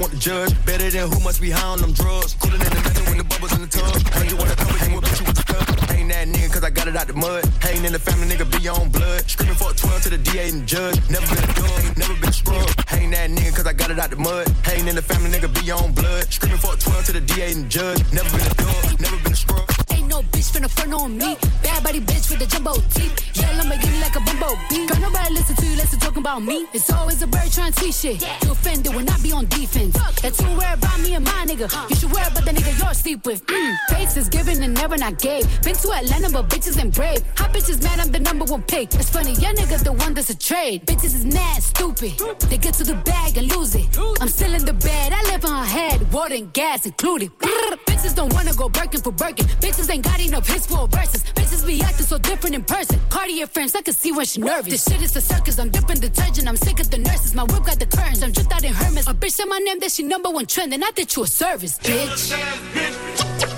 Want 0.00 0.12
to 0.12 0.18
judge. 0.18 0.52
Better 0.64 0.88
than 0.88 1.12
who 1.12 1.20
must 1.20 1.40
be 1.40 1.50
high 1.50 1.68
on 1.68 1.78
them 1.78 1.92
drugs. 1.92 2.32
Cooler 2.40 2.56
than 2.56 2.72
the 2.72 2.80
nothing 2.80 3.04
when 3.04 3.18
the 3.18 3.24
bubbles 3.24 3.52
in 3.52 3.60
the 3.60 3.68
tub. 3.68 3.84
I 4.16 4.24
just 4.24 4.38
wanna 4.40 4.56
come 4.56 4.72
with 4.72 4.88
you 4.88 4.96
you 4.96 5.24
with 5.28 5.36
the. 5.36 5.44
I 5.92 6.00
ain't 6.00 6.08
that 6.08 6.26
nigga 6.26 6.52
cause 6.52 6.64
I 6.64 6.70
got 6.70 6.88
it 6.88 6.96
out 6.96 7.06
the 7.06 7.12
mud. 7.12 7.44
Hating 7.60 7.84
in 7.84 7.92
the 7.92 7.98
family, 7.98 8.26
nigga 8.26 8.48
be 8.48 8.66
on 8.68 8.88
blood. 8.88 9.28
Screaming 9.28 9.54
for 9.54 9.70
a 9.70 9.74
12 9.74 10.02
to 10.04 10.10
the 10.10 10.18
DA 10.18 10.48
and 10.48 10.66
judge. 10.66 10.96
Never 11.10 11.26
been 11.28 11.44
a 11.44 11.52
dog, 11.52 11.98
never 11.98 12.14
been 12.14 12.30
a 12.30 12.32
scrub. 12.32 12.68
I 12.88 13.04
that 13.12 13.30
nigga 13.30 13.54
cause 13.54 13.66
I 13.66 13.74
got 13.74 13.90
it 13.90 13.98
out 13.98 14.10
the 14.10 14.16
mud. 14.16 14.48
Hating 14.64 14.88
in 14.88 14.96
the 14.96 15.02
family, 15.02 15.28
nigga 15.28 15.52
be 15.52 15.70
on 15.70 15.92
blood. 15.92 16.24
Screaming 16.32 16.58
for 16.58 16.72
a 16.72 16.76
12 16.76 17.04
to 17.06 17.12
the 17.12 17.20
DA 17.20 17.52
and 17.52 17.68
judge. 17.68 18.00
Never 18.12 18.30
been 18.30 18.46
a 18.46 18.54
dog, 18.54 19.00
never 19.00 19.18
been 19.22 19.32
a 19.32 19.79
no 20.20 20.28
bitch 20.28 20.50
finna 20.52 20.68
front 20.68 20.92
on 20.92 21.16
me. 21.16 21.36
Bad 21.62 21.82
body 21.82 22.00
bitch 22.00 22.30
with 22.30 22.40
the 22.40 22.46
jumbo 22.46 22.74
teeth. 22.94 23.14
Yeah, 23.36 23.48
Lamborghini 23.58 24.00
like 24.00 24.16
a 24.16 24.20
bumblebee. 24.20 24.86
Don't 24.86 25.00
nobody 25.00 25.34
listen 25.34 25.56
to 25.56 25.66
you, 25.66 25.76
listen 25.76 25.98
talking 25.98 26.20
about 26.22 26.42
me. 26.42 26.66
It's 26.72 26.90
always 26.90 27.22
a 27.22 27.26
bird 27.26 27.50
trying 27.52 27.72
to 27.72 27.92
shit. 27.92 28.22
You 28.42 28.52
offended 28.52 28.94
when 28.94 29.08
I 29.08 29.18
be 29.18 29.32
on 29.32 29.46
defense. 29.46 29.96
That's 30.22 30.40
you 30.40 30.48
worry 30.48 30.72
about 30.72 31.00
me 31.00 31.14
and 31.14 31.24
my 31.24 31.44
nigga. 31.46 31.68
You 31.90 31.96
should 31.96 32.12
worry 32.12 32.26
about 32.26 32.44
the 32.44 32.52
nigga 32.52 32.78
you're 32.78 32.94
sleep 32.94 33.24
with. 33.26 33.46
Mm. 33.46 33.76
Face 33.90 34.16
is 34.16 34.28
given 34.28 34.62
and 34.62 34.74
never 34.74 34.96
not 34.96 35.18
gave. 35.18 35.44
Been 35.62 35.74
to 35.74 35.92
Atlanta, 35.92 36.30
but 36.30 36.48
bitches 36.48 36.78
ain't 36.82 36.94
brave. 36.94 37.22
Hot 37.36 37.52
bitches 37.52 37.82
mad, 37.82 38.00
I'm 38.00 38.10
the 38.10 38.20
number 38.20 38.44
one 38.44 38.62
pick. 38.62 38.94
It's 38.94 39.10
funny, 39.10 39.32
your 39.32 39.52
nigga 39.54 39.82
the 39.82 39.92
one 39.92 40.14
that's 40.14 40.30
a 40.30 40.38
trade. 40.38 40.86
Bitches 40.86 41.14
is 41.14 41.24
mad, 41.24 41.62
stupid. 41.62 42.12
They 42.50 42.58
get 42.58 42.74
to 42.74 42.84
the 42.84 42.96
bag 42.96 43.36
and 43.38 43.48
lose 43.54 43.74
it. 43.74 43.86
I'm 44.20 44.28
still 44.28 44.54
in 44.54 44.64
the 44.64 44.74
bed, 44.74 45.12
I 45.12 45.22
live 45.30 45.44
on 45.44 45.56
her 45.56 45.64
head. 45.64 46.12
Water 46.12 46.34
and 46.34 46.52
gas 46.52 46.86
included. 46.86 47.30
Brrr. 47.38 47.78
Bitches 48.00 48.14
don't 48.14 48.32
wanna 48.32 48.54
go 48.54 48.68
Birkin 48.68 49.02
for 49.02 49.12
Birkin. 49.12 49.46
Bitches 49.60 49.90
ain't 49.92 50.04
got 50.04 50.09
enough 50.18 50.48
hits 50.48 50.66
for 50.66 50.88
verses. 50.88 51.22
Bitches 51.34 51.66
be 51.66 51.82
acting 51.82 52.06
so 52.06 52.18
different 52.18 52.56
in 52.56 52.64
person. 52.64 52.98
Cartier 53.10 53.46
friends, 53.46 53.76
I 53.76 53.82
can 53.82 53.94
see 53.94 54.10
when 54.10 54.24
she 54.24 54.40
nervous. 54.40 54.72
This 54.72 54.84
shit 54.88 55.02
is 55.02 55.14
a 55.14 55.20
circus, 55.20 55.58
I'm 55.58 55.70
dipping 55.70 56.00
detergent. 56.00 56.48
I'm 56.48 56.56
sick 56.56 56.80
of 56.80 56.90
the 56.90 56.98
nurses. 56.98 57.34
My 57.34 57.44
whip 57.44 57.64
got 57.64 57.78
the 57.78 57.86
curtains. 57.86 58.22
I'm 58.22 58.32
just 58.32 58.50
out 58.52 58.64
in 58.64 58.72
Hermes. 58.72 59.06
A 59.06 59.14
bitch 59.14 59.32
said 59.32 59.46
my 59.46 59.58
name, 59.58 59.78
that 59.80 59.92
she 59.92 60.02
number 60.02 60.30
one 60.30 60.46
trend. 60.46 60.72
And 60.72 60.84
I 60.84 60.90
did 60.92 61.14
you 61.14 61.22
a 61.24 61.26
service, 61.26 61.78
bitch. 61.78 63.09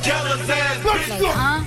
Like, 0.02 1.22
huh? 1.22 1.62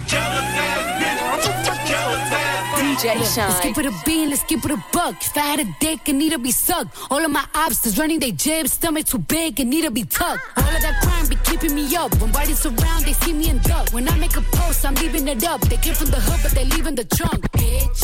DJ 2.76 3.15
Let's 3.15 3.60
keep 3.62 3.78
it 3.78 3.86
a 3.86 3.93
bean, 4.06 4.30
let's 4.30 4.43
keep 4.43 4.65
it 4.65 4.71
a 4.71 4.84
buck. 4.91 5.15
If 5.21 5.38
I 5.38 5.39
had 5.39 5.60
a 5.62 5.76
dick, 5.80 6.10
it 6.10 6.13
need 6.13 6.34
to 6.34 6.39
be 6.39 6.52
sucked. 6.52 6.98
All 7.10 7.24
of 7.24 7.32
my 7.32 7.45
obstacles 7.56 7.98
running 7.98 8.19
they 8.19 8.32
jibs, 8.32 8.74
stomach 8.74 9.06
too 9.06 9.19
big, 9.19 9.60
it 9.62 9.65
need 9.65 9.84
to 9.84 9.91
be 9.91 10.04
tucked. 10.04 10.41
All 10.58 10.63
of 10.63 10.82
that 10.82 11.02
crime 11.02 11.28
be 11.30 11.38
keeping 11.45 11.76
me 11.76 11.95
up. 11.95 12.13
When 12.19 12.32
bodies 12.34 12.65
around, 12.65 13.06
they 13.06 13.13
see 13.13 13.32
me 13.32 13.50
in 13.50 13.60
duck. 13.60 13.91
When 13.91 14.10
I 14.10 14.17
make 14.17 14.36
a 14.36 14.41
post, 14.41 14.86
I'm 14.86 14.95
leaving 14.95 15.28
it 15.30 15.43
up. 15.45 15.62
They 15.62 15.78
came 15.78 15.93
from 15.93 16.08
the 16.08 16.19
hood, 16.19 16.39
but 16.43 16.52
they 16.52 16.65
leaving 16.65 16.95
the 16.95 17.06
trunk, 17.06 17.39
bitch. 17.52 18.02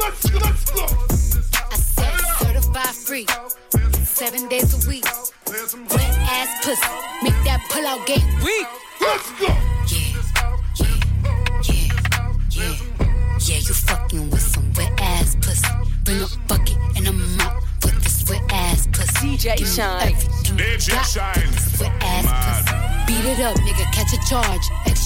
Let's 0.00 0.30
go, 0.30 0.38
let's 0.38 0.70
go. 0.72 0.84
I 1.70 1.76
said 1.76 2.18
certified 2.40 2.94
free, 2.94 3.26
seven 4.04 4.48
days 4.48 4.74
a 4.74 4.88
week. 4.88 5.04
Wet 5.68 6.00
ass 6.00 6.64
pussy, 6.64 6.88
make 7.22 7.36
that 7.44 7.60
pull 7.68 7.86
out 7.86 8.06
game 8.06 8.24
weak. 8.42 8.66
Let's 9.02 9.30
go. 9.32 9.48
Yeah, 9.84 10.16
yeah, 10.80 10.96
yeah, 12.50 12.74
yeah. 13.38 13.58
You 13.58 13.74
fucking 13.74 14.30
with 14.30 14.40
some 14.40 14.72
wet 14.72 14.98
ass 14.98 15.36
pussy. 15.42 15.68
Bring 16.04 16.22
a 16.22 16.26
bucket 16.48 16.78
and 16.96 17.08
a 17.08 17.12
mop 17.12 17.62
with 17.84 18.02
this 18.02 18.24
wet 18.30 18.40
ass 18.50 18.88
pussy. 18.92 19.36
DJ 19.36 19.58
Give 19.58 19.68
me 19.68 19.74
Shynn. 19.74 20.56
DJ 20.56 20.88
Shynn. 21.04 21.36
with 21.36 21.54
this 21.54 21.80
wet 21.82 21.92
ass 22.00 22.64
pussy. 22.64 22.74
Beat 23.06 23.28
it 23.28 23.40
up, 23.40 23.56
nigga, 23.58 23.92
catch 23.92 24.14
a 24.14 24.20
charge. 24.26 24.87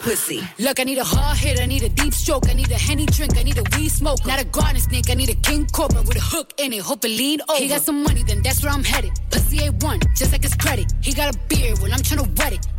pussy. 0.00 0.42
Look, 0.58 0.80
I 0.80 0.84
need 0.84 0.98
a 0.98 1.04
hard 1.04 1.36
hit, 1.38 1.60
I 1.60 1.66
need 1.66 1.82
a 1.82 1.88
deep 1.88 2.14
stroke, 2.14 2.48
I 2.48 2.54
need 2.54 2.70
a 2.70 2.78
henny 2.78 3.06
drink, 3.06 3.36
I 3.36 3.42
need 3.42 3.58
a 3.58 3.64
weed 3.76 3.90
smoke. 3.90 4.24
Not 4.26 4.40
a 4.40 4.44
garden 4.44 4.80
snake, 4.80 5.10
I 5.10 5.14
need 5.14 5.30
a 5.30 5.34
king 5.34 5.66
cobra 5.66 6.02
with 6.02 6.16
a 6.16 6.20
hook 6.20 6.52
in 6.58 6.72
it. 6.72 6.82
Hope 6.82 7.04
it 7.04 7.08
lean 7.08 7.40
over. 7.48 7.60
He 7.60 7.68
got 7.68 7.82
some 7.82 8.02
money, 8.02 8.22
then 8.22 8.42
that's 8.42 8.62
where 8.62 8.72
I'm 8.72 8.84
headed. 8.84 9.12
Pussy 9.30 9.58
A1, 9.58 10.16
just 10.16 10.32
like 10.32 10.42
his 10.42 10.54
credit. 10.54 10.92
He 11.02 11.12
got 11.12 11.34
a 11.34 11.38
beard, 11.48 11.78
well, 11.80 11.92
I'm 11.92 12.00
wet 12.00 12.10
let 12.10 12.18
him 12.22 12.34
taste 12.34 12.52
it, 12.52 12.69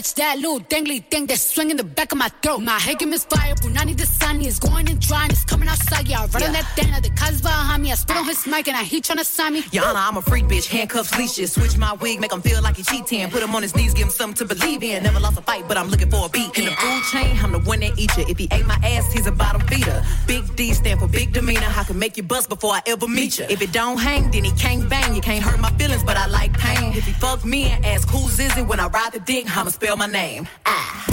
touch 0.00 0.14
that 0.14 0.36
little 0.38 0.60
dangly 0.60 1.04
thing 1.10 1.26
that's 1.26 1.42
swinging 1.42 1.76
the 1.76 1.84
back 1.84 2.12
of 2.12 2.18
my 2.18 2.28
throat. 2.42 2.60
My 2.60 2.78
head 2.78 2.98
game 2.98 3.12
is 3.12 3.24
fire, 3.24 3.54
Punani 3.56 3.96
the 3.96 4.06
sun 4.06 4.40
is 4.40 4.58
going 4.58 4.88
and 4.88 4.98
drying, 5.00 5.30
it's 5.30 5.44
coming 5.44 5.68
outside. 5.68 6.08
Yeah, 6.08 6.22
I 6.22 6.26
run 6.26 6.42
on 6.42 6.52
that 6.52 6.68
thing, 6.74 6.90
the 7.02 7.10
cuz 7.10 7.42
behind 7.42 7.82
me. 7.82 7.92
I 7.92 7.96
spit 7.96 8.16
on 8.16 8.24
his 8.24 8.46
mic 8.46 8.68
and 8.68 8.76
I 8.76 8.84
he 8.84 9.00
tryna 9.00 9.24
sign 9.24 9.52
me. 9.52 9.62
Honor, 9.78 9.98
I'm 9.98 10.16
a 10.16 10.22
freak 10.22 10.46
bitch, 10.46 10.66
handcuffs, 10.68 11.16
leashes. 11.18 11.52
Switch 11.52 11.76
my 11.76 11.92
wig, 11.94 12.20
make 12.20 12.32
him 12.32 12.40
feel 12.40 12.62
like 12.62 12.76
he 12.76 12.82
cheating. 12.82 13.28
Put 13.30 13.42
him 13.42 13.54
on 13.54 13.62
his 13.62 13.74
knees, 13.76 13.92
give 13.92 14.06
him 14.06 14.10
something 14.10 14.46
to 14.46 14.54
believe 14.54 14.82
in. 14.82 15.02
Never 15.02 15.20
lost 15.20 15.38
a 15.38 15.42
fight, 15.42 15.64
but 15.68 15.76
I'm 15.76 15.88
looking 15.88 16.10
for 16.10 16.26
a 16.26 16.28
beat. 16.30 16.56
In 16.58 16.64
the 16.64 16.72
food 16.72 17.02
chain, 17.12 17.36
I'm 17.42 17.52
the 17.52 17.60
one 17.60 17.80
that 17.80 17.98
eat 17.98 18.16
you. 18.16 18.24
If 18.28 18.38
he 18.38 18.48
ate 18.52 18.66
my 18.66 18.78
ass, 18.82 19.12
he's 19.12 19.26
a 19.26 19.32
bottom 19.32 19.60
feeder. 19.68 20.02
Big 20.26 20.44
D 20.56 20.72
stand 20.72 21.00
for 21.00 21.08
big 21.08 21.32
demeanor. 21.32 21.70
I 21.76 21.84
can 21.84 21.98
make 21.98 22.16
you 22.16 22.22
bust 22.22 22.48
before 22.48 22.72
I 22.72 22.80
ever 22.86 23.06
meet 23.06 23.38
you. 23.38 23.46
If 23.50 23.60
it 23.60 23.72
don't 23.72 23.98
hang, 23.98 24.30
then 24.30 24.44
he 24.44 24.52
can't 24.52 24.88
bang. 24.88 25.14
You 25.14 25.20
can't 25.20 25.42
hurt 25.42 25.60
my 25.60 25.70
feelings, 25.72 26.04
but 26.04 26.16
I 26.16 26.26
like 26.26 26.56
pain. 26.56 26.92
If 26.94 27.04
he 27.04 27.12
fuck 27.12 27.44
me 27.44 27.64
and 27.64 27.84
ask 27.84 28.08
who's 28.08 28.38
is 28.38 28.56
it 28.56 28.66
when 28.66 28.80
I 28.80 28.88
ride 28.88 29.12
the 29.12 29.20
dick, 29.20 29.44
I'ma 29.56 29.70
spell 29.70 29.89
my 29.96 30.06
name. 30.06 30.46
Ah. 30.66 31.04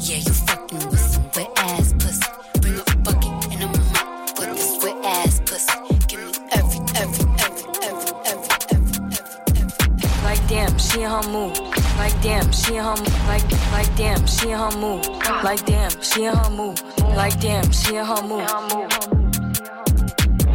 Yeah, 0.00 0.18
you 0.18 0.32
fucking 0.32 0.88
with 0.90 1.00
some 1.00 1.24
wet 1.34 1.50
ass 1.56 1.94
pussy. 1.94 2.22
Bring 2.60 2.78
a 2.78 2.96
bucket 2.98 3.52
and 3.52 3.62
a 3.62 3.66
mop 3.66 4.36
this 4.36 4.78
wet 4.84 5.04
ass 5.04 5.40
pussy. 5.40 5.72
Give 6.06 6.20
me 6.20 6.26
every, 6.52 6.78
every, 6.94 7.24
every, 7.42 7.66
every, 7.82 8.12
every, 8.26 8.54
every, 8.70 8.96
every. 9.10 10.22
Like 10.22 10.46
damn, 10.46 10.78
she 10.78 11.00
her 11.02 11.22
mood. 11.28 11.58
Like 11.98 12.20
damn, 12.22 12.52
she 12.52 12.76
her 12.76 12.96
mood. 12.96 13.12
Like 13.26 13.50
like 13.72 13.96
damn, 13.96 14.26
she 14.26 14.50
her 14.50 14.70
mood. 14.76 15.06
Like 15.42 15.64
damn, 15.64 16.02
she 16.02 16.24
her 16.24 16.50
mood. 16.50 16.80
Like 17.16 17.40
damn, 17.40 17.72
she 17.72 17.96
her 17.96 18.22
mood. 18.22 19.13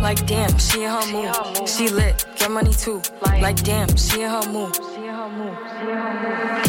Like 0.01 0.25
damn, 0.25 0.57
she 0.57 0.83
in 0.83 0.89
her 0.89 1.05
mood. 1.11 1.67
She 1.67 1.89
lit, 1.89 2.25
get 2.37 2.49
money 2.51 2.71
too. 2.73 3.01
Like 3.21 3.61
damn, 3.63 3.95
she 3.95 4.21
in 4.21 4.29
her 4.29 4.45
mood. 4.51 4.75
In 4.77 6.68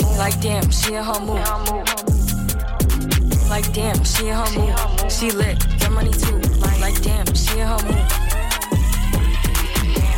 Like, 0.17 0.39
damn, 0.41 0.69
she 0.71 0.93
in 0.93 1.03
her 1.03 1.19
mood. 1.19 1.45
Like, 3.49 3.71
damn, 3.73 4.03
she 4.03 4.27
in 4.27 4.35
her 4.35 4.49
mood. 4.57 5.11
She 5.11 5.31
lit, 5.31 5.57
get 5.79 5.91
money 5.91 6.11
too. 6.11 6.39
Like, 6.79 7.01
damn, 7.01 7.25
she 7.33 7.59
in 7.59 7.67
her 7.67 7.81
mood. 7.83 8.05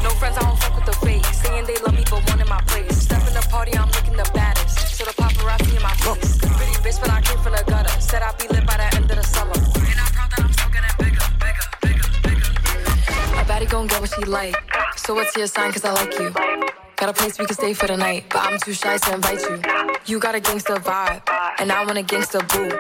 No 0.04 0.10
friends, 0.20 0.38
I 0.38 0.42
don't 0.42 0.60
fuck 0.60 0.76
with 0.76 0.86
the 0.86 0.98
fake. 1.06 1.26
Saying 1.26 1.66
they 1.66 1.76
love 1.78 1.96
me, 1.96 2.04
but 2.10 2.28
one 2.30 2.42
in 2.42 2.48
my 2.48 2.62
place. 2.68 2.98
Step 2.98 3.28
in 3.28 3.34
the 3.34 3.46
party, 3.50 3.76
I'm 3.78 3.90
looking 3.92 4.16
the 4.16 4.30
baddest. 4.34 4.98
So 4.98 5.06
the 5.06 5.12
paparazzi 5.12 5.76
in 5.76 5.82
my 5.82 5.94
face. 5.96 6.38
Pretty 6.38 6.74
bitch, 6.84 7.00
but 7.02 7.10
I 7.10 7.22
came 7.22 7.40
from 7.40 7.54
the 7.54 7.64
gutter. 7.66 8.02
Said 8.02 8.22
I'd 8.22 8.38
be 8.38 8.48
lit 8.50 8.66
by 8.66 8.78
the 8.78 8.96
end 8.96 9.10
of 9.10 9.18
the 9.18 9.24
summer. 9.24 9.54
And 9.54 10.00
I'm 10.00 10.12
proud 10.14 10.32
that 10.32 10.44
I'm 10.44 10.54
still 10.54 10.70
getting 10.70 10.96
bigger, 11.00 11.26
bigger, 11.40 11.68
bigger, 11.82 12.10
bigger. 12.24 13.46
Baddie 13.48 13.70
gon' 13.70 13.88
get 13.88 14.02
what 14.02 14.12
she 14.14 14.24
like. 14.26 14.56
So 14.98 15.14
what's 15.14 15.36
your 15.36 15.48
sign? 15.48 15.72
Cause 15.72 15.86
I 15.86 15.92
like 15.94 16.20
you. 16.20 16.73
Got 17.04 17.18
a 17.18 17.22
place 17.22 17.38
we 17.38 17.46
can 17.46 17.56
stay 17.56 17.74
for 17.74 17.86
the 17.86 17.98
night, 17.98 18.24
but 18.30 18.40
I'm 18.46 18.58
too 18.60 18.72
shy 18.72 18.98
to 18.98 19.14
invite 19.14 19.42
you. 19.42 19.62
You 20.06 20.22
got 20.22 20.36
a 20.36 20.40
gangster 20.40 20.76
vibe, 20.76 21.22
and 21.60 21.70
I 21.70 21.84
want 21.84 21.98
a 21.98 22.02
gangster 22.02 22.40
boo. 22.40 22.80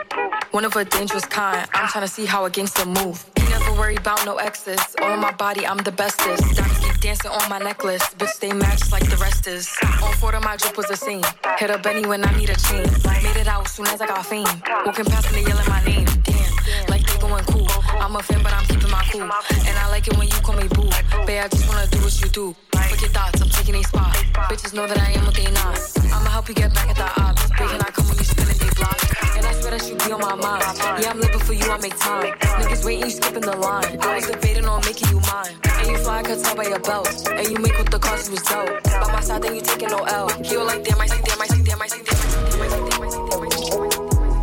One 0.51 0.63
of 0.63 0.73
a 0.77 0.85
dangerous 0.85 1.25
kind. 1.25 1.67
I'm 1.73 1.89
trying 1.89 2.05
to 2.05 2.09
see 2.09 2.25
how 2.25 2.45
a 2.45 2.49
gangster 2.49 2.85
move. 2.85 3.25
Never 3.49 3.73
worry 3.73 3.97
about 3.97 4.25
no 4.25 4.37
exes. 4.37 4.79
All 5.01 5.11
on 5.11 5.19
my 5.19 5.33
body, 5.33 5.67
I'm 5.67 5.79
the 5.79 5.91
bestest. 5.91 6.55
Diamonds 6.55 6.79
keep 6.79 7.01
dancing 7.01 7.31
on 7.31 7.49
my 7.49 7.59
necklace. 7.59 8.01
Bitch, 8.13 8.29
stay 8.29 8.53
matched 8.53 8.93
like 8.93 9.03
the 9.09 9.17
rest 9.17 9.45
is. 9.45 9.69
On 10.01 10.13
four 10.13 10.33
of 10.33 10.41
my 10.41 10.55
drip 10.55 10.77
was 10.77 10.85
the 10.85 10.95
same. 10.95 11.25
Hit 11.57 11.69
up 11.69 11.83
Benny 11.83 12.05
when 12.05 12.23
I 12.23 12.31
need 12.37 12.49
a 12.49 12.55
chain. 12.55 12.87
Made 13.23 13.35
it 13.35 13.49
out 13.49 13.67
soon 13.67 13.87
as 13.87 13.99
I 13.99 14.07
got 14.07 14.25
fame. 14.25 14.47
Walking 14.85 15.03
past 15.03 15.27
and 15.27 15.35
they 15.35 15.41
yelling 15.41 15.67
my 15.67 15.83
name. 15.83 16.05
Damn, 16.23 16.87
like 16.87 17.05
they 17.05 17.19
going 17.19 17.43
cool. 17.43 17.67
I'm 17.99 18.15
a 18.15 18.23
fan, 18.23 18.41
but 18.41 18.53
I'm 18.53 18.65
keeping 18.67 18.89
my 18.89 19.03
cool. 19.11 19.23
And 19.23 19.77
I 19.77 19.89
like 19.89 20.07
it 20.07 20.17
when 20.17 20.29
you 20.29 20.39
call 20.45 20.55
me 20.55 20.69
boo. 20.69 20.89
Babe, 21.25 21.43
I 21.43 21.49
just 21.49 21.67
wanna 21.67 21.87
do 21.87 21.99
what 21.99 22.21
you 22.21 22.29
do. 22.29 22.55
What's 22.89 23.01
your 23.01 23.11
thoughts? 23.11 23.41
I'm 23.41 23.49
taking 23.49 23.75
a 23.75 23.83
spot. 23.83 24.15
Bitches 24.49 24.73
know 24.73 24.87
that 24.87 24.97
I 24.97 25.11
am 25.11 25.25
what 25.25 25.35
they 25.35 25.49
not. 25.51 25.79
I'ma 26.13 26.29
help 26.29 26.47
you 26.49 26.55
get 26.55 26.73
back 26.73 26.89
at 26.89 26.95
the 26.95 27.21
odds. 27.21 27.41
Big 27.57 27.69
and 27.69 27.81
I 27.81 27.89
come 27.91 28.07
when 28.07 28.17
you 28.17 28.23
spinning 28.23 28.57
they 28.57 28.69
block. 28.75 28.99
And 29.37 29.45
I 29.45 29.53
swear 29.53 29.71
that 29.71 29.87
you 29.89 29.95
be 29.95 30.11
on 30.11 30.21
my 30.21 30.35
mind. 30.35 30.63
Yeah, 31.01 31.11
I'm 31.11 31.19
living 31.19 31.39
for 31.39 31.53
you, 31.53 31.65
I 31.71 31.77
make 31.79 31.97
time. 31.99 32.33
Niggas 32.59 32.85
waiting, 32.85 33.05
you 33.05 33.11
skipping 33.11 33.41
the 33.41 33.55
line. 33.57 33.97
I 34.01 34.15
was 34.15 34.27
debating 34.27 34.65
on 34.65 34.81
making 34.85 35.09
you 35.09 35.19
mine. 35.21 35.55
And 35.63 35.87
you 35.91 35.97
fly, 35.97 36.19
I 36.19 36.23
could 36.23 36.41
by 36.55 36.65
your 36.65 36.79
belt. 36.79 37.09
And 37.29 37.47
you 37.47 37.57
make 37.59 37.77
what 37.77 37.89
the 37.91 37.99
cause 37.99 38.27
you 38.27 38.35
was 38.35 38.43
dope. 38.43 38.83
By 38.83 39.11
my 39.11 39.21
side, 39.21 39.41
then 39.43 39.55
you 39.55 39.61
taking 39.61 39.89
no 39.89 40.03
L. 40.03 40.29
Heal 40.43 40.65
like 40.65 40.83
damn, 40.83 40.99
I 40.99 41.07
see, 41.07 41.21
damn, 41.23 41.41
I 41.41 41.47
see, 41.47 41.63
damn, 41.63 41.81
I 41.81 41.87
see, 41.87 42.03
damn, 42.03 42.21
I 42.21 42.27
see, 42.27 42.43
damn, 42.49 42.61
I 42.61 42.69
see, 42.69 42.83
damn, 42.89 43.03
I 43.03 43.09
see, 43.09 43.19
damn, 43.29 43.43
I 43.43 43.49
see, 43.49 43.67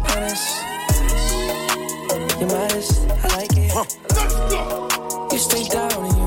damn, 0.09 0.23
I 0.23 0.35
see. 0.35 0.71
You're 2.41 2.49
modest, 2.49 2.93
I 3.11 3.37
like 3.37 3.57
it. 3.57 3.71
Huh. 3.73 3.85
You 5.31 5.39
stay 5.39 5.65
down 5.69 5.93
and 5.93 6.17
you 6.17 6.20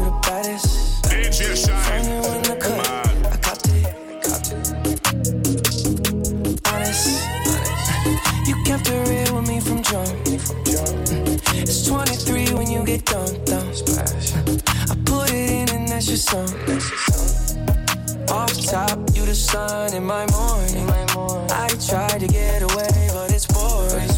song. 16.33 16.49
Off 18.29 18.53
top, 18.65 18.97
you 19.13 19.25
the 19.25 19.35
sun 19.35 19.93
in 19.93 20.03
my 20.03 20.25
morning. 20.31 20.89
I 21.51 21.67
tried 21.87 22.19
to 22.21 22.27
get 22.27 22.61
away, 22.63 23.09
but 23.13 23.31
it's 23.31 23.45
boring. 23.45 24.09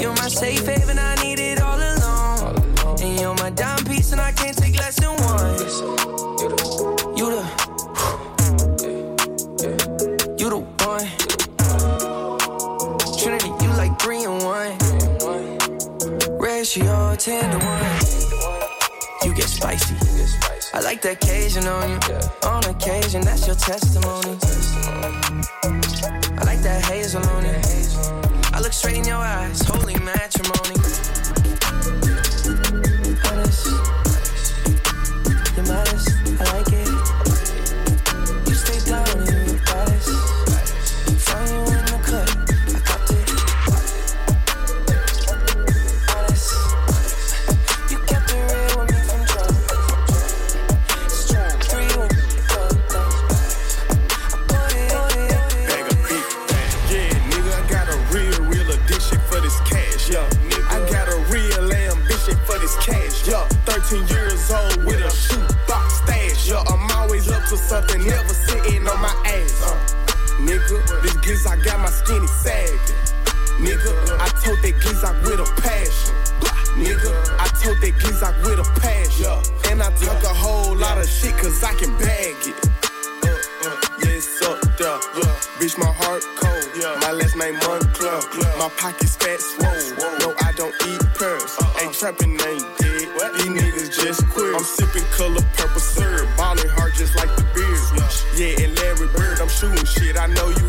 You're 0.00 0.14
my 0.14 0.28
safe 0.28 0.66
haven, 0.66 0.98
I 0.98 1.14
need 1.16 1.38
it 1.38 1.60
all 1.60 1.78
alone. 1.78 2.56
And 3.02 3.20
you're 3.20 3.34
my 3.34 3.50
dime 3.50 3.84
piece, 3.84 4.12
and 4.12 4.20
I 4.20 4.32
can't 4.32 4.56
take 4.56 4.78
less 4.78 4.96
than 5.00 5.14
one. 5.32 5.58
You 7.18 7.26
the, 7.34 7.44
you 10.38 10.48
the 10.48 10.60
one. 10.86 11.08
Trinity, 13.18 13.50
you 13.62 13.70
like 13.76 13.98
three 14.00 14.24
and 14.24 14.42
one. 14.42 14.78
Ratio 16.38 17.14
ten 17.16 17.50
to 17.50 17.58
one. 17.66 17.98
You 19.24 19.34
get 19.34 19.48
spicy. 19.48 19.99
I 20.72 20.80
like 20.80 21.02
the 21.02 21.12
occasion 21.12 21.66
on 21.66 21.90
you. 21.90 21.98
Yeah. 22.08 22.48
On 22.48 22.64
occasion, 22.64 23.22
that's 23.22 23.46
your 23.46 23.56
testimony. 23.56 24.38
I 26.38 26.42
like 26.44 26.62
that 26.62 26.84
hazel 26.84 27.22
on 27.30 27.44
it. 27.44 27.66
I 28.52 28.60
look 28.60 28.72
straight 28.72 28.96
in 28.96 29.04
your 29.04 29.16
eyes, 29.16 29.62
holy 29.62 29.94
matrimony. 29.94 30.39
Told 74.80 74.92
that 74.96 75.02
giz 75.02 75.04
I 75.04 75.12
with 75.22 75.40
a 75.40 75.60
passion. 75.60 76.14
Nigga, 76.76 77.12
I 77.38 77.46
told 77.60 77.80
that 77.80 77.94
giz 78.00 78.22
I 78.22 78.30
with 78.42 78.60
a 78.60 78.80
passion. 78.80 79.70
And 79.70 79.82
I 79.82 79.90
talk 79.96 80.22
a 80.24 80.34
whole 80.34 80.76
lot 80.76 80.98
of 80.98 81.08
shit 81.08 81.36
cause 81.36 81.62
I 81.62 81.74
can 81.74 81.96
bag 81.98 82.36
it. 82.46 82.56
Uh, 83.22 83.36
uh, 83.66 83.76
yes, 84.04 84.42
up 84.42 84.60
there. 84.78 84.98
Bitch, 85.60 85.76
my 85.78 85.86
heart 85.86 86.24
cold. 86.36 86.60
My 87.02 87.12
last 87.12 87.36
name 87.36 87.56
Moncler. 87.60 88.20
My 88.58 88.68
pockets 88.76 89.16
fat 89.16 89.40
swole. 89.40 90.16
No, 90.20 90.34
I 90.40 90.52
don't 90.52 90.74
eat 90.88 91.00
pearls. 91.14 91.58
Ain't 91.80 91.94
trapping, 91.94 92.32
ain't 92.32 92.64
dead. 92.78 93.08
These 93.36 93.52
niggas 93.52 93.90
just 94.00 94.26
queer. 94.30 94.54
I'm 94.56 94.64
sipping 94.64 95.04
color 95.12 95.42
purple 95.56 95.80
syrup. 95.80 96.28
Ballin' 96.36 96.68
hard 96.70 96.94
just 96.94 97.16
like 97.16 97.28
the 97.36 97.44
beard. 97.52 97.70
Yeah, 98.36 98.64
and 98.64 98.74
Larry 98.78 99.08
Bird, 99.12 99.40
I'm 99.40 99.48
shooting 99.48 99.84
shit. 99.84 100.16
I 100.16 100.26
know 100.28 100.48
you 100.48 100.59